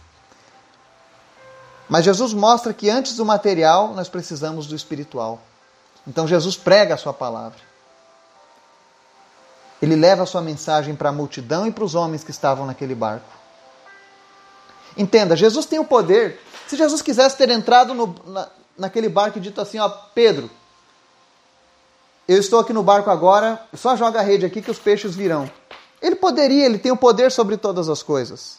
Mas 1.89 2.05
Jesus 2.05 2.33
mostra 2.33 2.73
que 2.73 2.89
antes 2.89 3.17
do 3.17 3.25
material, 3.25 3.93
nós 3.93 4.09
precisamos 4.09 4.69
do 4.69 4.77
espiritual. 4.77 5.41
Então 6.07 6.29
Jesus 6.29 6.57
prega 6.57 6.95
a 6.95 6.97
sua 6.97 7.13
palavra. 7.13 7.59
Ele 9.83 9.97
leva 9.97 10.23
a 10.23 10.27
sua 10.27 10.41
mensagem 10.41 10.95
para 10.95 11.09
a 11.09 11.13
multidão 11.13 11.67
e 11.67 11.73
para 11.73 11.83
os 11.83 11.97
homens 11.97 12.23
que 12.23 12.31
estavam 12.31 12.67
naquele 12.67 12.95
barco. 12.95 13.27
Entenda, 14.97 15.35
Jesus 15.35 15.67
tem 15.67 15.81
o 15.81 15.85
poder. 15.85 16.41
Se 16.69 16.77
Jesus 16.77 17.03
quisesse 17.03 17.37
ter 17.37 17.51
entrado 17.51 17.95
no, 17.95 18.15
na, 18.25 18.49
naquele 18.79 19.09
barco 19.09 19.39
e 19.39 19.41
dito 19.41 19.61
assim: 19.61 19.81
Ó, 19.81 19.89
Pedro, 20.15 20.49
eu 22.29 22.39
estou 22.39 22.61
aqui 22.61 22.73
no 22.73 22.85
barco 22.85 23.11
agora, 23.11 23.61
só 23.75 23.97
joga 23.97 24.21
a 24.21 24.23
rede 24.23 24.47
aqui 24.47 24.63
que 24.63 24.71
os 24.71 24.79
peixes 24.79 25.17
virão. 25.17 25.51
Ele 26.03 26.17
poderia, 26.17 26.67
ele 26.67 26.79
tem 26.79 26.91
o 26.91 26.97
poder 26.97 27.31
sobre 27.31 27.57
todas 27.57 27.89
as 27.89 28.03
coisas. 28.03 28.59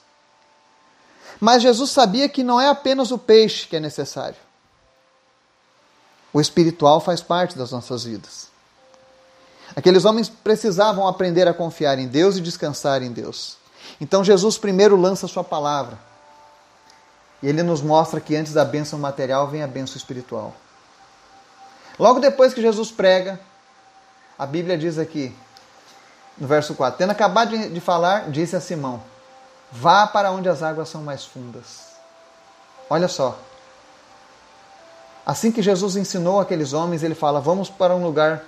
Mas 1.40 1.62
Jesus 1.62 1.92
sabia 1.92 2.30
que 2.30 2.42
não 2.42 2.62
é 2.62 2.70
apenas 2.70 3.12
o 3.12 3.18
peixe 3.18 3.68
que 3.68 3.76
é 3.76 3.80
necessário. 3.80 4.38
O 6.32 6.40
espiritual 6.40 7.02
faz 7.02 7.22
parte 7.22 7.58
das 7.58 7.72
nossas 7.72 8.06
vidas. 8.06 8.48
Aqueles 9.76 10.06
homens 10.06 10.30
precisavam 10.30 11.08
aprender 11.08 11.48
a 11.48 11.54
confiar 11.54 12.00
em 12.00 12.08
Deus 12.08 12.38
e 12.38 12.42
descansar 12.42 13.04
em 13.04 13.12
Deus. 13.12 13.58
Então 14.00 14.24
Jesus 14.24 14.58
primeiro 14.58 14.96
lança 14.96 15.28
sua 15.28 15.44
palavra. 15.44 16.00
E 17.42 17.48
ele 17.48 17.62
nos 17.62 17.82
mostra 17.82 18.22
que 18.22 18.36
antes 18.36 18.54
da 18.54 18.64
bênção 18.64 18.98
material 18.98 19.48
vem 19.50 19.62
a 19.62 19.68
bênção 19.68 19.98
espiritual. 19.98 20.56
Logo 22.00 22.20
depois 22.20 22.54
que 22.54 22.62
Jesus 22.62 22.90
prega, 22.90 23.40
a 24.40 24.46
Bíblia 24.46 24.78
diz 24.78 24.98
aqui, 24.98 25.36
no 26.38 26.48
verso 26.48 26.76
4: 26.76 26.98
Tendo 26.98 27.12
acabado 27.12 27.58
de 27.58 27.80
falar, 27.80 28.30
disse 28.30 28.56
a 28.56 28.62
Simão: 28.62 29.02
Vá 29.72 30.08
para 30.08 30.32
onde 30.32 30.50
as 30.50 30.62
águas 30.62 30.90
são 30.90 31.02
mais 31.02 31.26
fundas. 31.26 31.94
Olha 32.90 33.08
só. 33.08 33.38
Assim 35.26 35.52
que 35.52 35.62
Jesus 35.62 35.96
ensinou 35.96 36.40
aqueles 36.40 36.74
homens, 36.74 37.04
ele 37.04 37.16
fala: 37.16 37.40
Vamos 37.40 37.70
para 37.70 37.96
um 37.96 38.04
lugar 38.04 38.44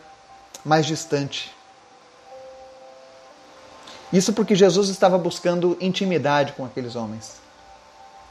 mais 0.64 0.86
distante. 0.86 1.56
Isso 4.12 4.34
porque 4.34 4.56
Jesus 4.56 4.90
estava 4.90 5.18
buscando 5.18 5.78
intimidade 5.82 6.54
com 6.54 6.66
aqueles 6.66 6.96
homens. 6.96 7.38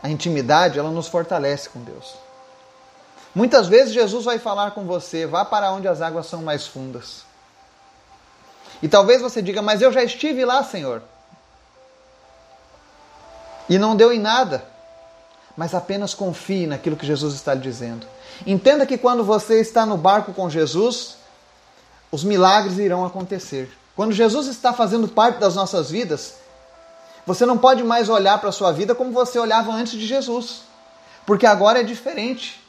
A 0.02 0.08
intimidade, 0.08 0.78
ela 0.78 0.90
nos 0.90 1.08
fortalece 1.08 1.68
com 1.68 1.80
Deus. 1.80 2.14
Muitas 3.34 3.66
vezes 3.66 3.92
Jesus 3.92 4.25
vai 4.25 4.38
falar 4.38 4.70
com 4.73 4.84
você: 4.84 5.26
vá 5.26 5.44
para 5.44 5.73
onde 5.73 5.88
as 5.88 6.00
águas 6.00 6.26
são 6.26 6.42
mais 6.42 6.66
fundas. 6.66 7.25
E 8.85 8.88
talvez 8.88 9.23
você 9.23 9.41
diga, 9.41 9.62
mas 9.62 9.81
eu 9.81 9.91
já 9.91 10.05
estive 10.05 10.45
lá, 10.45 10.62
Senhor. 10.62 11.00
E 13.67 13.79
não 13.79 13.97
deu 13.97 14.12
em 14.12 14.19
nada. 14.19 14.62
Mas 15.57 15.75
apenas 15.75 16.12
confie 16.12 16.67
naquilo 16.67 16.95
que 16.95 17.07
Jesus 17.07 17.35
está 17.35 17.55
lhe 17.55 17.62
dizendo. 17.62 18.07
Entenda 18.47 18.85
que 18.85 18.99
quando 18.99 19.25
você 19.25 19.59
está 19.59 19.87
no 19.87 19.97
barco 19.97 20.35
com 20.35 20.50
Jesus, 20.50 21.17
os 22.12 22.23
milagres 22.23 22.76
irão 22.76 23.07
acontecer. 23.07 23.73
Quando 23.97 24.12
Jesus 24.12 24.49
está 24.49 24.71
fazendo 24.71 25.09
parte 25.09 25.38
das 25.38 25.55
nossas 25.55 25.91
vidas, 25.91 26.35
você 27.26 27.47
não 27.47 27.57
pode 27.57 27.83
mais 27.83 28.11
olhar 28.11 28.38
para 28.38 28.50
a 28.50 28.53
sua 28.53 28.71
vida 28.71 28.95
como 28.95 29.12
você 29.12 29.38
olhava 29.38 29.73
antes 29.73 29.95
de 29.95 30.07
Jesus. 30.07 30.61
Porque 31.25 31.47
agora 31.47 31.81
é 31.81 31.83
diferente. 31.83 32.62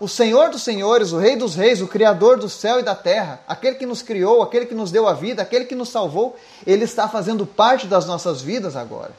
O 0.00 0.06
Senhor 0.06 0.50
dos 0.50 0.62
Senhores, 0.62 1.10
o 1.10 1.18
Rei 1.18 1.34
dos 1.34 1.56
Reis, 1.56 1.82
o 1.82 1.88
Criador 1.88 2.38
do 2.38 2.48
céu 2.48 2.78
e 2.78 2.84
da 2.84 2.94
terra, 2.94 3.40
aquele 3.48 3.74
que 3.74 3.86
nos 3.86 4.00
criou, 4.00 4.42
aquele 4.42 4.66
que 4.66 4.74
nos 4.74 4.92
deu 4.92 5.08
a 5.08 5.12
vida, 5.12 5.42
aquele 5.42 5.64
que 5.64 5.74
nos 5.74 5.88
salvou, 5.88 6.36
ele 6.64 6.84
está 6.84 7.08
fazendo 7.08 7.44
parte 7.44 7.86
das 7.86 8.06
nossas 8.06 8.40
vidas 8.40 8.76
agora. 8.76 9.12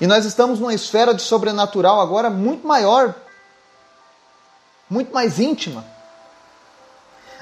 E 0.00 0.06
nós 0.06 0.24
estamos 0.24 0.58
numa 0.58 0.72
esfera 0.72 1.12
de 1.12 1.22
sobrenatural 1.22 2.00
agora 2.00 2.30
muito 2.30 2.66
maior, 2.66 3.14
muito 4.88 5.12
mais 5.12 5.38
íntima. 5.38 5.84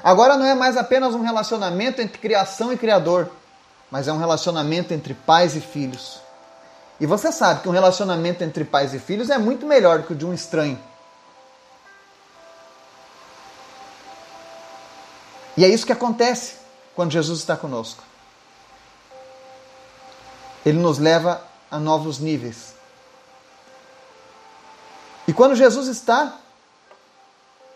Agora 0.03 0.37
não 0.37 0.45
é 0.45 0.53
mais 0.53 0.75
apenas 0.75 1.15
um 1.15 1.21
relacionamento 1.21 2.01
entre 2.01 2.17
criação 2.17 2.71
e 2.71 2.77
criador, 2.77 3.29
mas 3.89 4.09
é 4.09 4.13
um 4.13 4.17
relacionamento 4.17 4.93
entre 4.93 5.13
pais 5.13 5.55
e 5.55 5.61
filhos. 5.61 6.24
E 6.99 7.05
você 7.05 7.31
sabe 7.31 7.61
que 7.61 7.69
um 7.69 7.73
relacionamento 7.73 8.43
entre 8.43 8.63
pais 8.63 8.93
e 8.93 8.99
filhos 8.99 9.29
é 9.29 9.37
muito 9.37 9.65
melhor 9.65 9.99
do 9.99 10.07
que 10.07 10.13
o 10.13 10.15
de 10.15 10.25
um 10.25 10.33
estranho. 10.33 10.79
E 15.57 15.63
é 15.63 15.67
isso 15.67 15.85
que 15.85 15.91
acontece 15.91 16.55
quando 16.95 17.11
Jesus 17.11 17.39
está 17.39 17.55
conosco. 17.55 18.03
Ele 20.65 20.79
nos 20.79 20.97
leva 20.97 21.41
a 21.69 21.77
novos 21.77 22.19
níveis. 22.19 22.73
E 25.27 25.33
quando 25.33 25.55
Jesus 25.55 25.87
está 25.87 26.37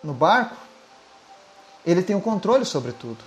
no 0.03 0.13
barco, 0.13 0.55
ele 1.85 2.01
tem 2.01 2.15
o 2.15 2.21
controle 2.21 2.65
sobre 2.65 2.91
tudo. 2.91 3.23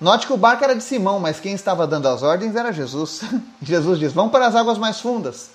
Note 0.00 0.26
que 0.26 0.32
o 0.32 0.36
barco 0.36 0.64
era 0.64 0.74
de 0.74 0.82
Simão, 0.82 1.20
mas 1.20 1.38
quem 1.38 1.52
estava 1.52 1.86
dando 1.86 2.08
as 2.08 2.22
ordens 2.22 2.56
era 2.56 2.72
Jesus. 2.72 3.20
Jesus 3.60 3.98
diz: 3.98 4.12
Vão 4.12 4.30
para 4.30 4.46
as 4.46 4.56
águas 4.56 4.78
mais 4.78 5.00
fundas. 5.00 5.50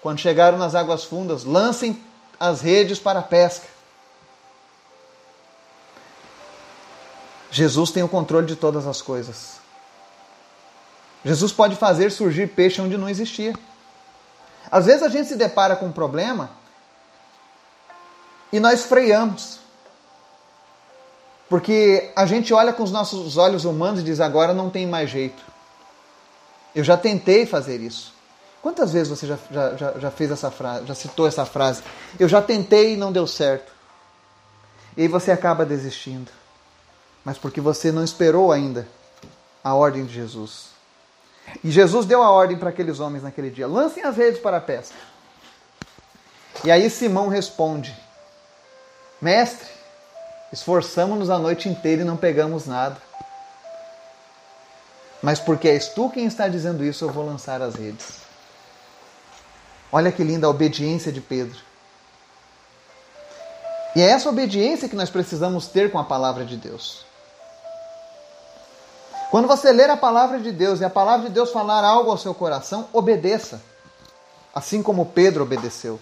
Quando 0.00 0.18
chegaram 0.18 0.56
nas 0.56 0.74
águas 0.74 1.04
fundas, 1.04 1.44
lancem 1.44 2.02
as 2.40 2.60
redes 2.60 2.98
para 2.98 3.20
a 3.20 3.22
pesca. 3.22 3.66
Jesus 7.50 7.90
tem 7.90 8.02
o 8.02 8.08
controle 8.08 8.46
de 8.46 8.56
todas 8.56 8.86
as 8.86 9.00
coisas. 9.00 9.60
Jesus 11.24 11.52
pode 11.52 11.76
fazer 11.76 12.10
surgir 12.10 12.48
peixe 12.48 12.82
onde 12.82 12.96
não 12.96 13.08
existia. 13.08 13.54
Às 14.70 14.86
vezes 14.86 15.02
a 15.02 15.08
gente 15.08 15.28
se 15.28 15.36
depara 15.36 15.76
com 15.76 15.86
um 15.86 15.92
problema 15.92 16.50
e 18.52 18.58
nós 18.58 18.84
freamos. 18.84 19.63
Porque 21.48 22.10
a 22.16 22.26
gente 22.26 22.52
olha 22.54 22.72
com 22.72 22.82
os 22.82 22.90
nossos 22.90 23.36
olhos 23.36 23.64
humanos 23.64 24.00
e 24.00 24.04
diz: 24.04 24.20
agora 24.20 24.54
não 24.54 24.70
tem 24.70 24.86
mais 24.86 25.10
jeito. 25.10 25.42
Eu 26.74 26.82
já 26.82 26.96
tentei 26.96 27.46
fazer 27.46 27.80
isso. 27.80 28.12
Quantas 28.62 28.92
vezes 28.92 29.08
você 29.08 29.26
já, 29.26 29.38
já, 29.50 29.92
já 29.98 30.10
fez 30.10 30.30
essa 30.30 30.50
frase, 30.50 30.86
já 30.86 30.94
citou 30.94 31.26
essa 31.26 31.44
frase? 31.44 31.82
Eu 32.18 32.28
já 32.28 32.40
tentei 32.40 32.94
e 32.94 32.96
não 32.96 33.12
deu 33.12 33.26
certo. 33.26 33.70
E 34.96 35.02
aí 35.02 35.08
você 35.08 35.30
acaba 35.30 35.66
desistindo. 35.66 36.30
Mas 37.24 37.38
porque 37.38 37.60
você 37.60 37.92
não 37.92 38.02
esperou 38.02 38.50
ainda 38.50 38.88
a 39.62 39.74
ordem 39.74 40.04
de 40.04 40.14
Jesus. 40.14 40.68
E 41.62 41.70
Jesus 41.70 42.06
deu 42.06 42.22
a 42.22 42.30
ordem 42.30 42.56
para 42.56 42.70
aqueles 42.70 43.00
homens 43.00 43.22
naquele 43.22 43.50
dia: 43.50 43.66
lancem 43.66 44.02
as 44.02 44.16
redes 44.16 44.40
para 44.40 44.56
a 44.56 44.60
pesca. 44.60 44.96
E 46.64 46.70
aí 46.70 46.88
Simão 46.88 47.28
responde: 47.28 47.94
Mestre, 49.20 49.68
Esforçamos-nos 50.54 51.30
a 51.30 51.36
noite 51.36 51.68
inteira 51.68 52.02
e 52.02 52.04
não 52.04 52.16
pegamos 52.16 52.64
nada. 52.64 52.96
Mas 55.20 55.40
porque 55.40 55.66
és 55.66 55.88
tu 55.88 56.08
quem 56.08 56.26
está 56.26 56.46
dizendo 56.46 56.84
isso, 56.84 57.04
eu 57.04 57.10
vou 57.10 57.26
lançar 57.26 57.60
as 57.60 57.74
redes. 57.74 58.18
Olha 59.90 60.12
que 60.12 60.22
linda 60.22 60.46
a 60.46 60.50
obediência 60.50 61.10
de 61.10 61.20
Pedro. 61.20 61.58
E 63.96 64.00
é 64.00 64.04
essa 64.04 64.28
obediência 64.28 64.88
que 64.88 64.94
nós 64.94 65.10
precisamos 65.10 65.66
ter 65.66 65.90
com 65.90 65.98
a 65.98 66.04
palavra 66.04 66.44
de 66.44 66.56
Deus. 66.56 67.04
Quando 69.32 69.48
você 69.48 69.72
ler 69.72 69.90
a 69.90 69.96
palavra 69.96 70.38
de 70.38 70.52
Deus 70.52 70.80
e 70.80 70.84
a 70.84 70.90
palavra 70.90 71.26
de 71.26 71.34
Deus 71.34 71.50
falar 71.50 71.82
algo 71.82 72.12
ao 72.12 72.18
seu 72.18 72.32
coração, 72.32 72.88
obedeça. 72.92 73.60
Assim 74.54 74.84
como 74.84 75.06
Pedro 75.06 75.42
obedeceu. 75.42 75.98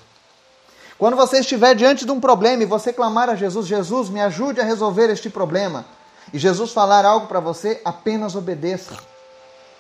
Quando 1.02 1.16
você 1.16 1.40
estiver 1.40 1.75
diante 1.75 2.04
de 2.04 2.12
um 2.12 2.21
problema 2.21 2.62
e 2.62 2.64
você 2.64 2.92
clamar 2.92 3.28
a 3.28 3.35
Jesus, 3.35 3.66
Jesus, 3.66 4.09
me 4.09 4.21
ajude 4.21 4.61
a 4.61 4.64
resolver 4.64 5.11
este 5.11 5.28
problema, 5.28 5.85
e 6.32 6.38
Jesus 6.38 6.71
falar 6.71 7.04
algo 7.04 7.26
para 7.26 7.40
você, 7.40 7.80
apenas 7.85 8.37
obedeça. 8.37 8.97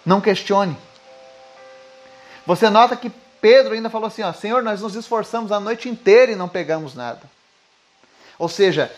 Não 0.04 0.20
questione. 0.20 0.76
Você 2.44 2.68
nota 2.68 2.96
que 2.96 3.08
Pedro 3.40 3.72
ainda 3.72 3.88
falou 3.88 4.08
assim: 4.08 4.22
ó, 4.22 4.32
Senhor, 4.32 4.64
nós 4.64 4.80
nos 4.80 4.96
esforçamos 4.96 5.52
a 5.52 5.60
noite 5.60 5.88
inteira 5.88 6.32
e 6.32 6.34
não 6.34 6.48
pegamos 6.48 6.92
nada. 6.92 7.22
Ou 8.36 8.48
seja, 8.48 8.90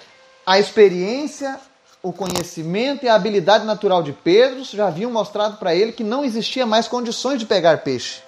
a 0.47 0.59
experiência, 0.59 1.61
o 2.03 2.11
conhecimento 2.11 3.05
e 3.05 3.09
a 3.11 3.17
habilidade 3.17 3.67
natural 3.67 4.03
de 4.03 4.15
Pedro 4.15 4.65
já 4.65 4.87
haviam 4.87 5.11
mostrado 5.11 5.59
para 5.59 5.75
ele 5.75 5.93
que 5.93 6.03
não 6.03 6.25
existia 6.25 6.65
mais 6.65 6.89
condições 6.89 7.39
de 7.39 7.45
pegar 7.45 7.83
peixe. 7.83 8.23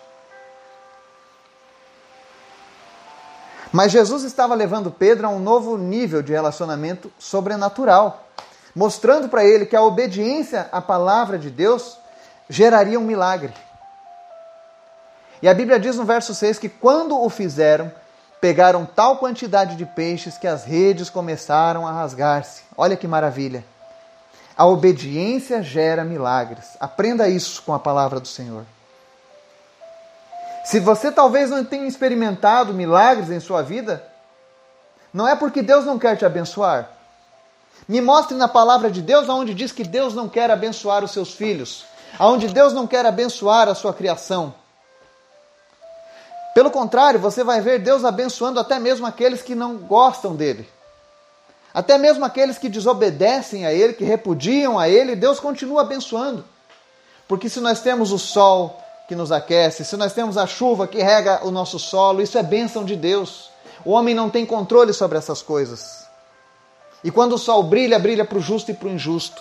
Mas 3.73 3.93
Jesus 3.93 4.23
estava 4.23 4.55
levando 4.55 4.91
Pedro 4.91 5.27
a 5.27 5.31
um 5.31 5.39
novo 5.39 5.77
nível 5.77 6.23
de 6.23 6.33
relacionamento 6.33 7.13
sobrenatural, 7.19 8.25
mostrando 8.75 9.29
para 9.29 9.45
ele 9.45 9.67
que 9.67 9.77
a 9.77 9.83
obediência 9.83 10.69
à 10.71 10.81
palavra 10.81 11.39
de 11.39 11.51
Deus 11.51 11.99
geraria 12.49 12.99
um 12.99 13.05
milagre. 13.05 13.53
E 15.43 15.49
a 15.49 15.55
Bíblia 15.55 15.79
diz 15.79 15.97
no 15.97 16.05
verso 16.05 16.35
6 16.35 16.59
que 16.59 16.69
quando 16.69 17.21
o 17.21 17.29
fizeram, 17.29 17.93
pegaram 18.41 18.87
tal 18.87 19.19
quantidade 19.19 19.77
de 19.77 19.85
peixes 19.85 20.39
que 20.39 20.47
as 20.47 20.65
redes 20.65 21.11
começaram 21.11 21.87
a 21.87 21.93
rasgar-se. 21.93 22.63
Olha 22.77 22.97
que 22.97 23.09
maravilha! 23.09 23.65
A 24.57 24.65
obediência 24.65 25.63
gera 25.63 26.03
milagres. 26.03 26.77
Aprenda 26.81 27.29
isso 27.29 27.63
com 27.63 27.75
a 27.75 27.79
palavra 27.79 28.19
do 28.19 28.29
Senhor. 28.29 28.65
Se 30.67 30.81
você 30.81 31.13
talvez 31.13 31.49
não 31.49 31.65
tenha 31.65 31.87
experimentado 31.87 32.75
milagres 32.75 33.31
em 33.31 33.39
sua 33.39 33.63
vida, 33.63 34.05
não 35.15 35.29
é 35.29 35.37
porque 35.37 35.63
Deus 35.63 35.85
não 35.85 35.97
quer 35.97 36.17
te 36.17 36.25
abençoar. 36.25 36.91
Me 37.87 38.01
mostre 38.01 38.37
na 38.37 38.49
palavra 38.49 38.91
de 38.91 39.01
Deus 39.01 39.29
aonde 39.29 39.55
diz 39.55 39.71
que 39.71 39.85
Deus 39.85 40.13
não 40.13 40.29
quer 40.29 40.51
abençoar 40.51 41.05
os 41.05 41.13
seus 41.13 41.33
filhos, 41.35 41.85
aonde 42.19 42.49
Deus 42.49 42.73
não 42.73 42.85
quer 42.85 43.07
abençoar 43.07 43.69
a 43.69 43.77
sua 43.77 43.95
criação. 43.95 44.53
Pelo 46.53 46.73
contrário, 46.73 47.21
você 47.21 47.45
vai 47.45 47.61
ver 47.61 47.79
Deus 47.79 48.05
abençoando 48.05 48.59
até 48.59 48.81
mesmo 48.81 49.07
aqueles 49.07 49.43
que 49.43 49.55
não 49.55 49.77
gostam 49.77 50.35
dele. 50.35 50.69
Até 51.73 51.97
mesmo 51.97 52.25
aqueles 52.25 52.59
que 52.59 52.69
desobedecem 52.69 53.65
a 53.67 53.73
ele, 53.73 53.93
que 53.93 54.05
repudiam 54.05 54.81
a 54.81 54.89
ele, 54.89 55.15
Deus 55.15 55.39
continua 55.39 55.83
abençoando. 55.83 56.45
Porque 57.29 57.49
se 57.49 57.61
nós 57.61 57.83
temos 57.83 58.11
o 58.11 58.19
sol, 58.19 58.83
que 59.09 59.15
nos 59.15 59.31
aquece, 59.31 59.85
se 59.85 59.97
nós 59.97 60.13
temos 60.13 60.37
a 60.37 60.47
chuva 60.47 60.87
que 60.87 61.03
rega 61.03 61.45
o 61.45 61.51
nosso 61.51 61.79
solo, 61.79 62.21
isso 62.21 62.37
é 62.37 62.43
bênção 62.43 62.85
de 62.85 62.97
Deus. 62.97 63.51
O 63.85 63.93
homem 63.93 64.15
não 64.15 64.29
tem 64.29 64.45
controle 64.45 64.93
sobre 64.93 65.17
essas 65.17 65.43
coisas. 65.43 66.07
E 67.05 67.11
quando 67.11 67.35
o 67.35 67.39
sol 67.39 67.63
brilha, 67.63 67.99
brilha 67.99 68.25
para 68.25 68.39
o 68.39 68.41
justo 68.41 68.71
e 68.71 68.75
para 68.75 68.89
o 68.89 68.91
injusto. 68.91 69.41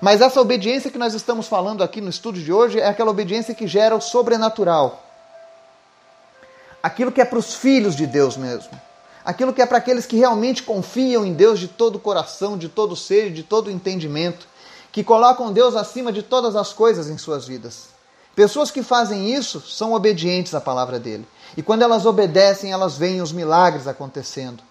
Mas 0.00 0.20
essa 0.20 0.40
obediência 0.40 0.90
que 0.90 0.98
nós 0.98 1.14
estamos 1.14 1.46
falando 1.46 1.84
aqui 1.84 2.00
no 2.00 2.10
estudo 2.10 2.40
de 2.40 2.52
hoje 2.52 2.80
é 2.80 2.86
aquela 2.86 3.10
obediência 3.10 3.54
que 3.54 3.66
gera 3.66 3.94
o 3.94 4.00
sobrenatural. 4.00 5.04
Aquilo 6.82 7.12
que 7.12 7.20
é 7.20 7.24
para 7.24 7.38
os 7.38 7.54
filhos 7.54 7.94
de 7.94 8.06
Deus 8.06 8.36
mesmo. 8.36 8.70
Aquilo 9.24 9.52
que 9.52 9.60
é 9.60 9.66
para 9.66 9.78
aqueles 9.78 10.06
que 10.06 10.16
realmente 10.16 10.62
confiam 10.62 11.24
em 11.24 11.32
Deus 11.32 11.60
de 11.60 11.68
todo 11.68 11.96
o 11.96 12.00
coração, 12.00 12.56
de 12.56 12.68
todo 12.68 12.92
o 12.92 12.96
ser, 12.96 13.32
de 13.32 13.42
todo 13.42 13.66
o 13.66 13.70
entendimento, 13.70 14.48
que 14.90 15.04
colocam 15.04 15.52
Deus 15.52 15.76
acima 15.76 16.12
de 16.12 16.22
todas 16.22 16.56
as 16.56 16.72
coisas 16.72 17.08
em 17.08 17.18
suas 17.18 17.46
vidas. 17.46 17.97
Pessoas 18.38 18.70
que 18.70 18.84
fazem 18.84 19.34
isso 19.34 19.60
são 19.62 19.94
obedientes 19.94 20.54
à 20.54 20.60
palavra 20.60 21.00
dele. 21.00 21.26
E 21.56 21.62
quando 21.62 21.82
elas 21.82 22.06
obedecem, 22.06 22.70
elas 22.70 22.96
veem 22.96 23.20
os 23.20 23.32
milagres 23.32 23.88
acontecendo. 23.88 24.62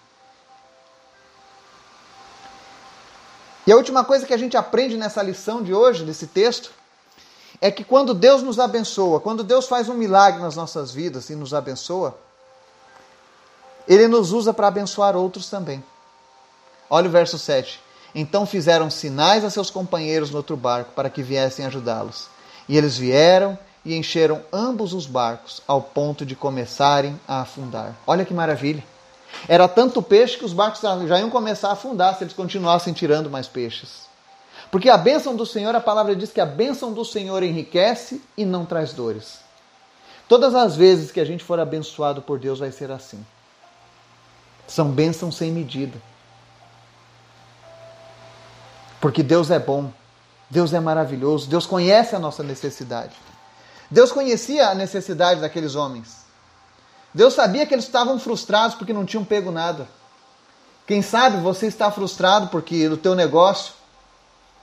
E 3.66 3.70
a 3.70 3.76
última 3.76 4.02
coisa 4.02 4.24
que 4.24 4.32
a 4.32 4.38
gente 4.38 4.56
aprende 4.56 4.96
nessa 4.96 5.22
lição 5.22 5.62
de 5.62 5.74
hoje, 5.74 6.02
nesse 6.02 6.28
texto, 6.28 6.70
é 7.60 7.70
que 7.70 7.84
quando 7.84 8.14
Deus 8.14 8.42
nos 8.42 8.58
abençoa, 8.58 9.20
quando 9.20 9.44
Deus 9.44 9.68
faz 9.68 9.86
um 9.86 9.94
milagre 9.94 10.40
nas 10.40 10.56
nossas 10.56 10.90
vidas 10.90 11.28
e 11.28 11.34
nos 11.34 11.52
abençoa, 11.52 12.18
Ele 13.86 14.08
nos 14.08 14.32
usa 14.32 14.54
para 14.54 14.68
abençoar 14.68 15.14
outros 15.14 15.50
também. 15.50 15.84
Olha 16.88 17.06
o 17.06 17.12
verso 17.12 17.38
7. 17.38 17.82
Então 18.14 18.46
fizeram 18.46 18.88
sinais 18.88 19.44
a 19.44 19.50
seus 19.50 19.68
companheiros 19.68 20.30
no 20.30 20.38
outro 20.38 20.56
barco 20.56 20.92
para 20.94 21.10
que 21.10 21.22
viessem 21.22 21.66
ajudá-los. 21.66 22.37
E 22.68 22.76
eles 22.76 22.98
vieram 22.98 23.58
e 23.84 23.94
encheram 23.94 24.42
ambos 24.52 24.92
os 24.92 25.06
barcos, 25.06 25.62
ao 25.66 25.80
ponto 25.80 26.26
de 26.26 26.36
começarem 26.36 27.18
a 27.26 27.40
afundar. 27.40 27.94
Olha 28.06 28.24
que 28.24 28.34
maravilha! 28.34 28.84
Era 29.46 29.68
tanto 29.68 30.02
peixe 30.02 30.36
que 30.36 30.44
os 30.44 30.52
barcos 30.52 30.80
já 30.80 31.18
iam 31.18 31.30
começar 31.30 31.68
a 31.68 31.72
afundar 31.72 32.14
se 32.16 32.24
eles 32.24 32.34
continuassem 32.34 32.92
tirando 32.92 33.30
mais 33.30 33.46
peixes. 33.46 34.08
Porque 34.70 34.90
a 34.90 34.98
bênção 34.98 35.34
do 35.34 35.46
Senhor, 35.46 35.74
a 35.74 35.80
palavra 35.80 36.14
diz 36.14 36.30
que 36.30 36.40
a 36.40 36.46
bênção 36.46 36.92
do 36.92 37.04
Senhor 37.04 37.42
enriquece 37.42 38.20
e 38.36 38.44
não 38.44 38.66
traz 38.66 38.92
dores. 38.92 39.38
Todas 40.28 40.54
as 40.54 40.76
vezes 40.76 41.10
que 41.10 41.20
a 41.20 41.24
gente 41.24 41.42
for 41.42 41.58
abençoado 41.58 42.20
por 42.20 42.38
Deus 42.38 42.58
vai 42.58 42.70
ser 42.70 42.90
assim. 42.90 43.24
São 44.66 44.90
bênçãos 44.90 45.36
sem 45.36 45.50
medida. 45.50 45.96
Porque 49.00 49.22
Deus 49.22 49.50
é 49.50 49.58
bom 49.58 49.90
Deus 50.50 50.72
é 50.72 50.80
maravilhoso, 50.80 51.48
Deus 51.48 51.66
conhece 51.66 52.16
a 52.16 52.18
nossa 52.18 52.42
necessidade. 52.42 53.14
Deus 53.90 54.12
conhecia 54.12 54.68
a 54.68 54.74
necessidade 54.74 55.40
daqueles 55.40 55.74
homens. 55.74 56.18
Deus 57.12 57.34
sabia 57.34 57.66
que 57.66 57.74
eles 57.74 57.84
estavam 57.86 58.18
frustrados 58.18 58.76
porque 58.76 58.92
não 58.92 59.04
tinham 59.04 59.24
pego 59.24 59.50
nada. 59.50 59.88
Quem 60.86 61.02
sabe 61.02 61.38
você 61.38 61.66
está 61.66 61.90
frustrado 61.90 62.48
porque 62.48 62.88
o 62.88 62.96
teu 62.96 63.14
negócio 63.14 63.74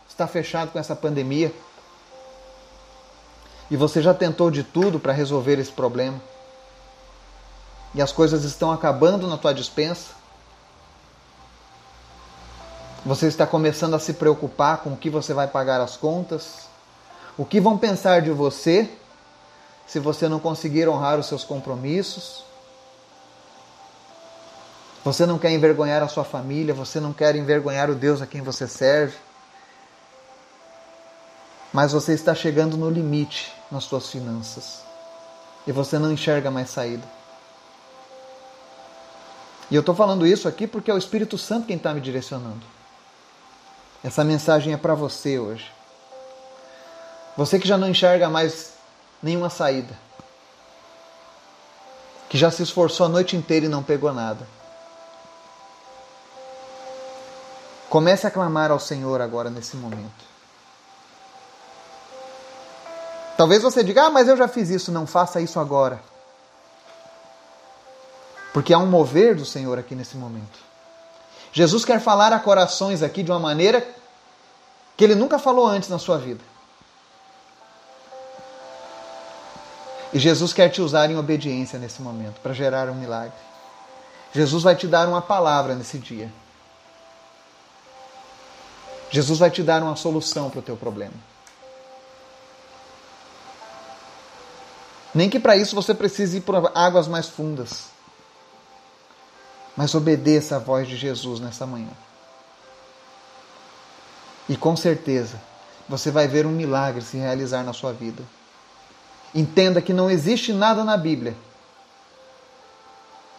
está 0.07 0.27
fechado 0.27 0.71
com 0.71 0.79
essa 0.79 0.95
pandemia. 0.95 1.53
E 3.69 3.75
você 3.75 4.01
já 4.01 4.13
tentou 4.13 4.51
de 4.51 4.63
tudo 4.63 4.99
para 4.99 5.11
resolver 5.11 5.59
esse 5.59 5.71
problema. 5.71 6.19
E 7.93 8.01
as 8.01 8.11
coisas 8.11 8.43
estão 8.43 8.71
acabando 8.71 9.27
na 9.27 9.37
tua 9.37 9.53
dispensa. 9.53 10.13
Você 13.05 13.27
está 13.27 13.45
começando 13.45 13.93
a 13.93 13.99
se 13.99 14.13
preocupar 14.13 14.79
com 14.79 14.93
o 14.93 14.97
que 14.97 15.11
você 15.11 15.31
vai 15.31 15.47
pagar 15.47 15.79
as 15.79 15.95
contas? 15.95 16.67
O 17.37 17.45
que 17.45 17.61
vão 17.61 17.77
pensar 17.77 18.19
de 18.23 18.31
você 18.31 18.89
se 19.85 19.99
você 19.99 20.27
não 20.27 20.39
conseguir 20.39 20.89
honrar 20.89 21.19
os 21.19 21.27
seus 21.27 21.43
compromissos? 21.43 22.43
Você 25.03 25.27
não 25.27 25.37
quer 25.37 25.51
envergonhar 25.51 26.01
a 26.01 26.07
sua 26.07 26.23
família, 26.23 26.73
você 26.73 26.99
não 26.99 27.13
quer 27.13 27.35
envergonhar 27.35 27.91
o 27.91 27.95
Deus 27.95 28.23
a 28.23 28.25
quem 28.25 28.41
você 28.41 28.67
serve. 28.67 29.15
Mas 31.71 31.91
você 31.91 32.13
está 32.13 32.33
chegando 32.33 32.75
no 32.75 32.89
limite 32.89 33.53
nas 33.69 33.83
suas 33.83 34.09
finanças 34.09 34.81
e 35.67 35.71
você 35.71 35.99
não 35.99 36.11
enxerga 36.11 36.49
mais 36.49 36.71
saída. 36.71 37.07
E 39.69 39.75
eu 39.75 39.81
estou 39.81 39.93
falando 39.93 40.25
isso 40.25 40.47
aqui 40.47 40.65
porque 40.65 40.89
é 40.89 40.93
o 40.93 40.97
Espírito 40.97 41.37
Santo 41.37 41.67
quem 41.67 41.77
está 41.77 41.93
me 41.93 42.01
direcionando. 42.01 42.65
Essa 44.05 44.23
mensagem 44.23 44.71
é 44.71 44.77
para 44.77 44.93
você 44.93 45.39
hoje. 45.39 45.65
Você 47.35 47.57
que 47.57 47.67
já 47.67 47.75
não 47.75 47.89
enxerga 47.89 48.29
mais 48.29 48.73
nenhuma 49.19 49.49
saída. 49.49 49.97
Que 52.29 52.37
já 52.37 52.51
se 52.51 52.61
esforçou 52.61 53.07
a 53.07 53.09
noite 53.09 53.35
inteira 53.35 53.65
e 53.65 53.69
não 53.69 53.81
pegou 53.81 54.13
nada. 54.13 54.47
Comece 57.89 58.27
a 58.27 58.31
clamar 58.31 58.69
ao 58.69 58.79
Senhor 58.79 59.21
agora 59.21 59.49
nesse 59.49 59.75
momento. 59.75 60.23
Talvez 63.35 63.63
você 63.63 63.83
diga: 63.83 64.03
Ah, 64.03 64.11
mas 64.11 64.27
eu 64.27 64.37
já 64.37 64.47
fiz 64.47 64.69
isso. 64.69 64.91
Não 64.91 65.07
faça 65.07 65.41
isso 65.41 65.59
agora. 65.59 65.99
Porque 68.53 68.71
há 68.71 68.77
um 68.77 68.85
mover 68.85 69.35
do 69.35 69.45
Senhor 69.45 69.79
aqui 69.79 69.95
nesse 69.95 70.15
momento. 70.15 70.74
Jesus 71.55 71.85
quer 71.85 72.01
falar 72.01 72.33
a 72.33 72.39
corações 72.39 73.01
aqui 73.01 73.23
de 73.23 73.31
uma 73.31 73.39
maneira 73.39 73.87
que 74.97 75.05
ele 75.05 75.15
nunca 75.15 75.39
falou 75.39 75.65
antes 75.65 75.87
na 75.87 75.97
sua 75.97 76.17
vida. 76.17 76.43
E 80.11 80.19
Jesus 80.19 80.51
quer 80.51 80.67
te 80.67 80.81
usar 80.81 81.09
em 81.09 81.17
obediência 81.17 81.79
nesse 81.79 82.01
momento 82.01 82.41
para 82.41 82.51
gerar 82.51 82.89
um 82.89 82.93
milagre. 82.93 83.37
Jesus 84.33 84.63
vai 84.63 84.75
te 84.75 84.85
dar 84.85 85.07
uma 85.07 85.21
palavra 85.21 85.75
nesse 85.75 85.97
dia. 85.97 86.29
Jesus 89.09 89.39
vai 89.39 89.49
te 89.49 89.63
dar 89.63 89.81
uma 89.81 89.95
solução 89.95 90.49
para 90.49 90.59
o 90.59 90.61
teu 90.61 90.75
problema. 90.75 91.15
Nem 95.13 95.29
que 95.29 95.39
para 95.39 95.55
isso 95.55 95.73
você 95.73 95.93
precise 95.93 96.39
ir 96.39 96.41
por 96.41 96.69
águas 96.75 97.07
mais 97.07 97.29
fundas. 97.29 97.94
Mas 99.75 99.93
obedeça 99.93 100.55
a 100.55 100.59
voz 100.59 100.87
de 100.87 100.95
Jesus 100.95 101.39
nessa 101.39 101.65
manhã. 101.65 101.91
E 104.47 104.55
com 104.55 104.75
certeza 104.75 105.39
você 105.87 106.09
vai 106.11 106.27
ver 106.27 106.45
um 106.45 106.51
milagre 106.51 107.01
se 107.01 107.17
realizar 107.17 107.63
na 107.63 107.73
sua 107.73 107.93
vida. 107.93 108.23
Entenda 109.33 109.81
que 109.81 109.93
não 109.93 110.09
existe 110.09 110.53
nada 110.53 110.83
na 110.83 110.95
Bíblia 110.97 111.35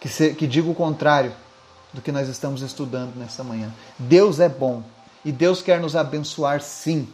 que, 0.01 0.09
se, 0.09 0.35
que 0.35 0.47
diga 0.47 0.69
o 0.69 0.75
contrário 0.75 1.35
do 1.93 2.03
que 2.03 2.13
nós 2.13 2.29
estamos 2.29 2.63
estudando 2.63 3.17
nessa 3.17 3.43
manhã. 3.43 3.73
Deus 3.99 4.39
é 4.39 4.49
bom 4.49 4.83
e 5.25 5.33
Deus 5.33 5.63
quer 5.63 5.81
nos 5.81 5.97
abençoar 5.97 6.61
sim. 6.61 7.09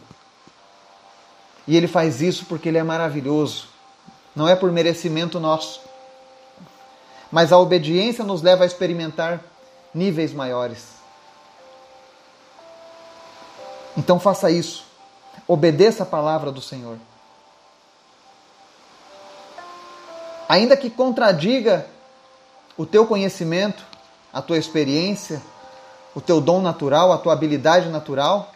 E 1.66 1.76
Ele 1.76 1.86
faz 1.86 2.20
isso 2.20 2.44
porque 2.46 2.68
Ele 2.68 2.78
é 2.78 2.82
maravilhoso. 2.82 3.68
Não 4.34 4.48
é 4.48 4.56
por 4.56 4.72
merecimento 4.72 5.38
nosso. 5.38 5.80
Mas 7.32 7.50
a 7.50 7.58
obediência 7.58 8.22
nos 8.22 8.42
leva 8.42 8.62
a 8.62 8.66
experimentar 8.66 9.42
níveis 9.94 10.34
maiores. 10.34 10.92
Então 13.96 14.20
faça 14.20 14.50
isso. 14.50 14.84
Obedeça 15.48 16.02
a 16.02 16.06
palavra 16.06 16.52
do 16.52 16.60
Senhor. 16.60 16.98
Ainda 20.48 20.76
que 20.76 20.90
contradiga 20.90 21.86
o 22.76 22.84
teu 22.84 23.06
conhecimento, 23.06 23.82
a 24.30 24.42
tua 24.42 24.58
experiência, 24.58 25.40
o 26.14 26.20
teu 26.20 26.40
dom 26.40 26.60
natural, 26.60 27.12
a 27.12 27.18
tua 27.18 27.32
habilidade 27.32 27.88
natural. 27.88 28.52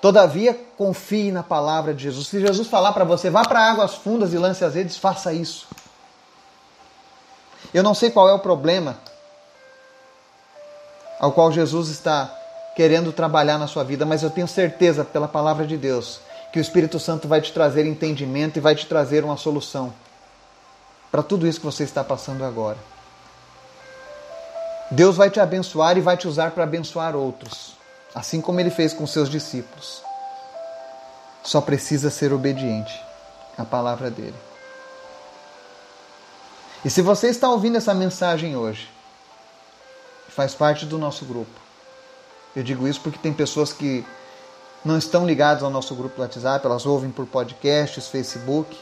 Todavia, 0.00 0.58
confie 0.76 1.30
na 1.30 1.44
palavra 1.44 1.94
de 1.94 2.02
Jesus. 2.02 2.26
Se 2.26 2.40
Jesus 2.40 2.66
falar 2.66 2.92
para 2.92 3.04
você, 3.04 3.30
vá 3.30 3.42
para 3.42 3.70
águas 3.70 3.94
fundas 3.94 4.32
e 4.32 4.38
lance 4.38 4.64
as 4.64 4.74
redes, 4.74 4.96
faça 4.96 5.32
isso. 5.32 5.68
Eu 7.72 7.82
não 7.82 7.94
sei 7.94 8.10
qual 8.10 8.28
é 8.28 8.32
o 8.32 8.38
problema 8.38 8.96
ao 11.18 11.32
qual 11.32 11.50
Jesus 11.50 11.88
está 11.88 12.32
querendo 12.76 13.12
trabalhar 13.12 13.56
na 13.56 13.66
sua 13.66 13.84
vida, 13.84 14.04
mas 14.04 14.22
eu 14.22 14.30
tenho 14.30 14.48
certeza, 14.48 15.04
pela 15.04 15.28
palavra 15.28 15.66
de 15.66 15.76
Deus, 15.76 16.20
que 16.52 16.58
o 16.58 16.62
Espírito 16.62 16.98
Santo 16.98 17.26
vai 17.28 17.40
te 17.40 17.52
trazer 17.52 17.86
entendimento 17.86 18.56
e 18.56 18.60
vai 18.60 18.74
te 18.74 18.86
trazer 18.86 19.24
uma 19.24 19.36
solução 19.36 19.92
para 21.10 21.22
tudo 21.22 21.46
isso 21.46 21.60
que 21.60 21.66
você 21.66 21.84
está 21.84 22.02
passando 22.02 22.44
agora. 22.44 22.78
Deus 24.90 25.16
vai 25.16 25.30
te 25.30 25.40
abençoar 25.40 25.96
e 25.96 26.00
vai 26.00 26.16
te 26.16 26.28
usar 26.28 26.50
para 26.50 26.64
abençoar 26.64 27.16
outros, 27.16 27.76
assim 28.14 28.40
como 28.40 28.60
ele 28.60 28.70
fez 28.70 28.92
com 28.92 29.06
seus 29.06 29.28
discípulos. 29.28 30.02
Só 31.42 31.60
precisa 31.60 32.10
ser 32.10 32.32
obediente 32.32 33.00
à 33.56 33.64
palavra 33.64 34.10
dele. 34.10 34.34
E 36.84 36.90
se 36.90 37.00
você 37.00 37.28
está 37.28 37.48
ouvindo 37.48 37.76
essa 37.76 37.94
mensagem 37.94 38.56
hoje, 38.56 38.90
faz 40.28 40.54
parte 40.54 40.84
do 40.84 40.98
nosso 40.98 41.24
grupo. 41.24 41.60
Eu 42.54 42.62
digo 42.62 42.86
isso 42.86 43.00
porque 43.00 43.18
tem 43.18 43.32
pessoas 43.32 43.72
que 43.72 44.04
não 44.84 44.98
estão 44.98 45.26
ligadas 45.26 45.62
ao 45.62 45.70
nosso 45.70 45.94
grupo 45.94 46.16
do 46.16 46.22
WhatsApp, 46.22 46.64
elas 46.66 46.84
ouvem 46.84 47.10
por 47.10 47.26
podcasts, 47.26 48.08
Facebook 48.08 48.76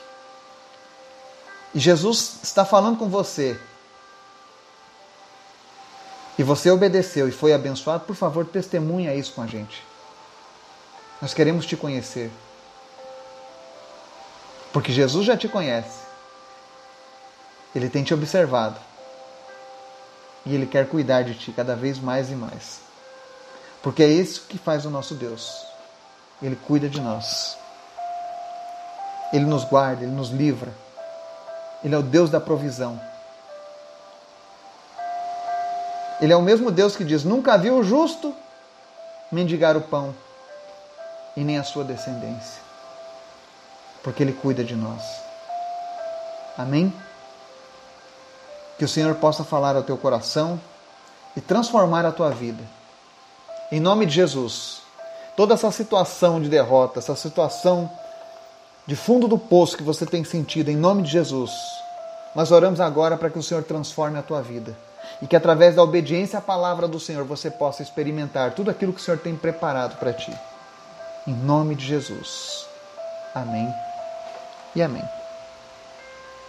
e 1.74 1.78
Jesus 1.78 2.40
está 2.42 2.64
falando 2.64 2.98
com 2.98 3.08
você, 3.08 3.58
e 6.38 6.42
você 6.42 6.70
obedeceu 6.70 7.28
e 7.28 7.32
foi 7.32 7.52
abençoado, 7.52 8.04
por 8.04 8.16
favor, 8.16 8.44
testemunha 8.44 9.14
isso 9.14 9.32
com 9.32 9.42
a 9.42 9.46
gente. 9.46 9.82
Nós 11.20 11.32
queremos 11.32 11.64
te 11.64 11.76
conhecer. 11.76 12.30
Porque 14.72 14.90
Jesus 14.90 15.26
já 15.26 15.36
te 15.36 15.46
conhece. 15.46 16.01
Ele 17.74 17.88
tem 17.88 18.02
te 18.02 18.12
observado. 18.12 18.78
E 20.44 20.54
ele 20.54 20.66
quer 20.66 20.88
cuidar 20.88 21.22
de 21.22 21.34
ti 21.34 21.52
cada 21.52 21.76
vez 21.76 21.98
mais 21.98 22.30
e 22.30 22.34
mais. 22.34 22.80
Porque 23.82 24.02
é 24.02 24.08
isso 24.08 24.46
que 24.48 24.58
faz 24.58 24.84
o 24.84 24.90
nosso 24.90 25.14
Deus. 25.14 25.64
Ele 26.42 26.56
cuida 26.56 26.88
de 26.88 27.00
nós. 27.00 27.56
Ele 29.32 29.44
nos 29.44 29.64
guarda, 29.64 30.02
ele 30.02 30.12
nos 30.12 30.30
livra. 30.30 30.72
Ele 31.82 31.94
é 31.94 31.98
o 31.98 32.02
Deus 32.02 32.30
da 32.30 32.40
provisão. 32.40 33.00
Ele 36.20 36.32
é 36.32 36.36
o 36.36 36.42
mesmo 36.42 36.70
Deus 36.70 36.94
que 36.94 37.04
diz: 37.04 37.24
Nunca 37.24 37.56
viu 37.58 37.78
o 37.78 37.82
justo 37.82 38.34
mendigar 39.32 39.76
o 39.76 39.80
pão, 39.80 40.14
e 41.36 41.42
nem 41.42 41.58
a 41.58 41.64
sua 41.64 41.82
descendência, 41.82 42.60
porque 44.02 44.22
Ele 44.22 44.32
cuida 44.32 44.62
de 44.62 44.76
nós. 44.76 45.02
Amém? 46.56 46.92
Que 48.78 48.84
o 48.84 48.88
Senhor 48.88 49.14
possa 49.16 49.44
falar 49.44 49.76
ao 49.76 49.82
teu 49.82 49.96
coração 49.96 50.60
e 51.36 51.40
transformar 51.40 52.04
a 52.04 52.12
tua 52.12 52.30
vida. 52.30 52.62
Em 53.70 53.80
nome 53.80 54.06
de 54.06 54.14
Jesus, 54.14 54.82
toda 55.36 55.54
essa 55.54 55.70
situação 55.70 56.40
de 56.40 56.48
derrota, 56.48 56.98
essa 56.98 57.16
situação 57.16 57.90
de 58.86 58.96
fundo 58.96 59.28
do 59.28 59.38
poço 59.38 59.76
que 59.76 59.82
você 59.82 60.04
tem 60.04 60.24
sentido, 60.24 60.68
em 60.68 60.76
nome 60.76 61.02
de 61.02 61.10
Jesus, 61.10 61.52
nós 62.34 62.50
oramos 62.50 62.80
agora 62.80 63.16
para 63.16 63.30
que 63.30 63.38
o 63.38 63.42
Senhor 63.42 63.62
transforme 63.62 64.18
a 64.18 64.22
tua 64.22 64.42
vida 64.42 64.76
e 65.20 65.26
que 65.26 65.36
através 65.36 65.76
da 65.76 65.82
obediência 65.82 66.38
à 66.38 66.42
palavra 66.42 66.88
do 66.88 66.98
Senhor 66.98 67.24
você 67.24 67.50
possa 67.50 67.82
experimentar 67.82 68.54
tudo 68.54 68.70
aquilo 68.70 68.92
que 68.92 69.00
o 69.00 69.04
Senhor 69.04 69.18
tem 69.18 69.36
preparado 69.36 69.96
para 69.98 70.12
ti. 70.12 70.32
Em 71.26 71.34
nome 71.34 71.74
de 71.74 71.86
Jesus. 71.86 72.66
Amém 73.34 73.72
e 74.74 74.82
amém. 74.82 75.21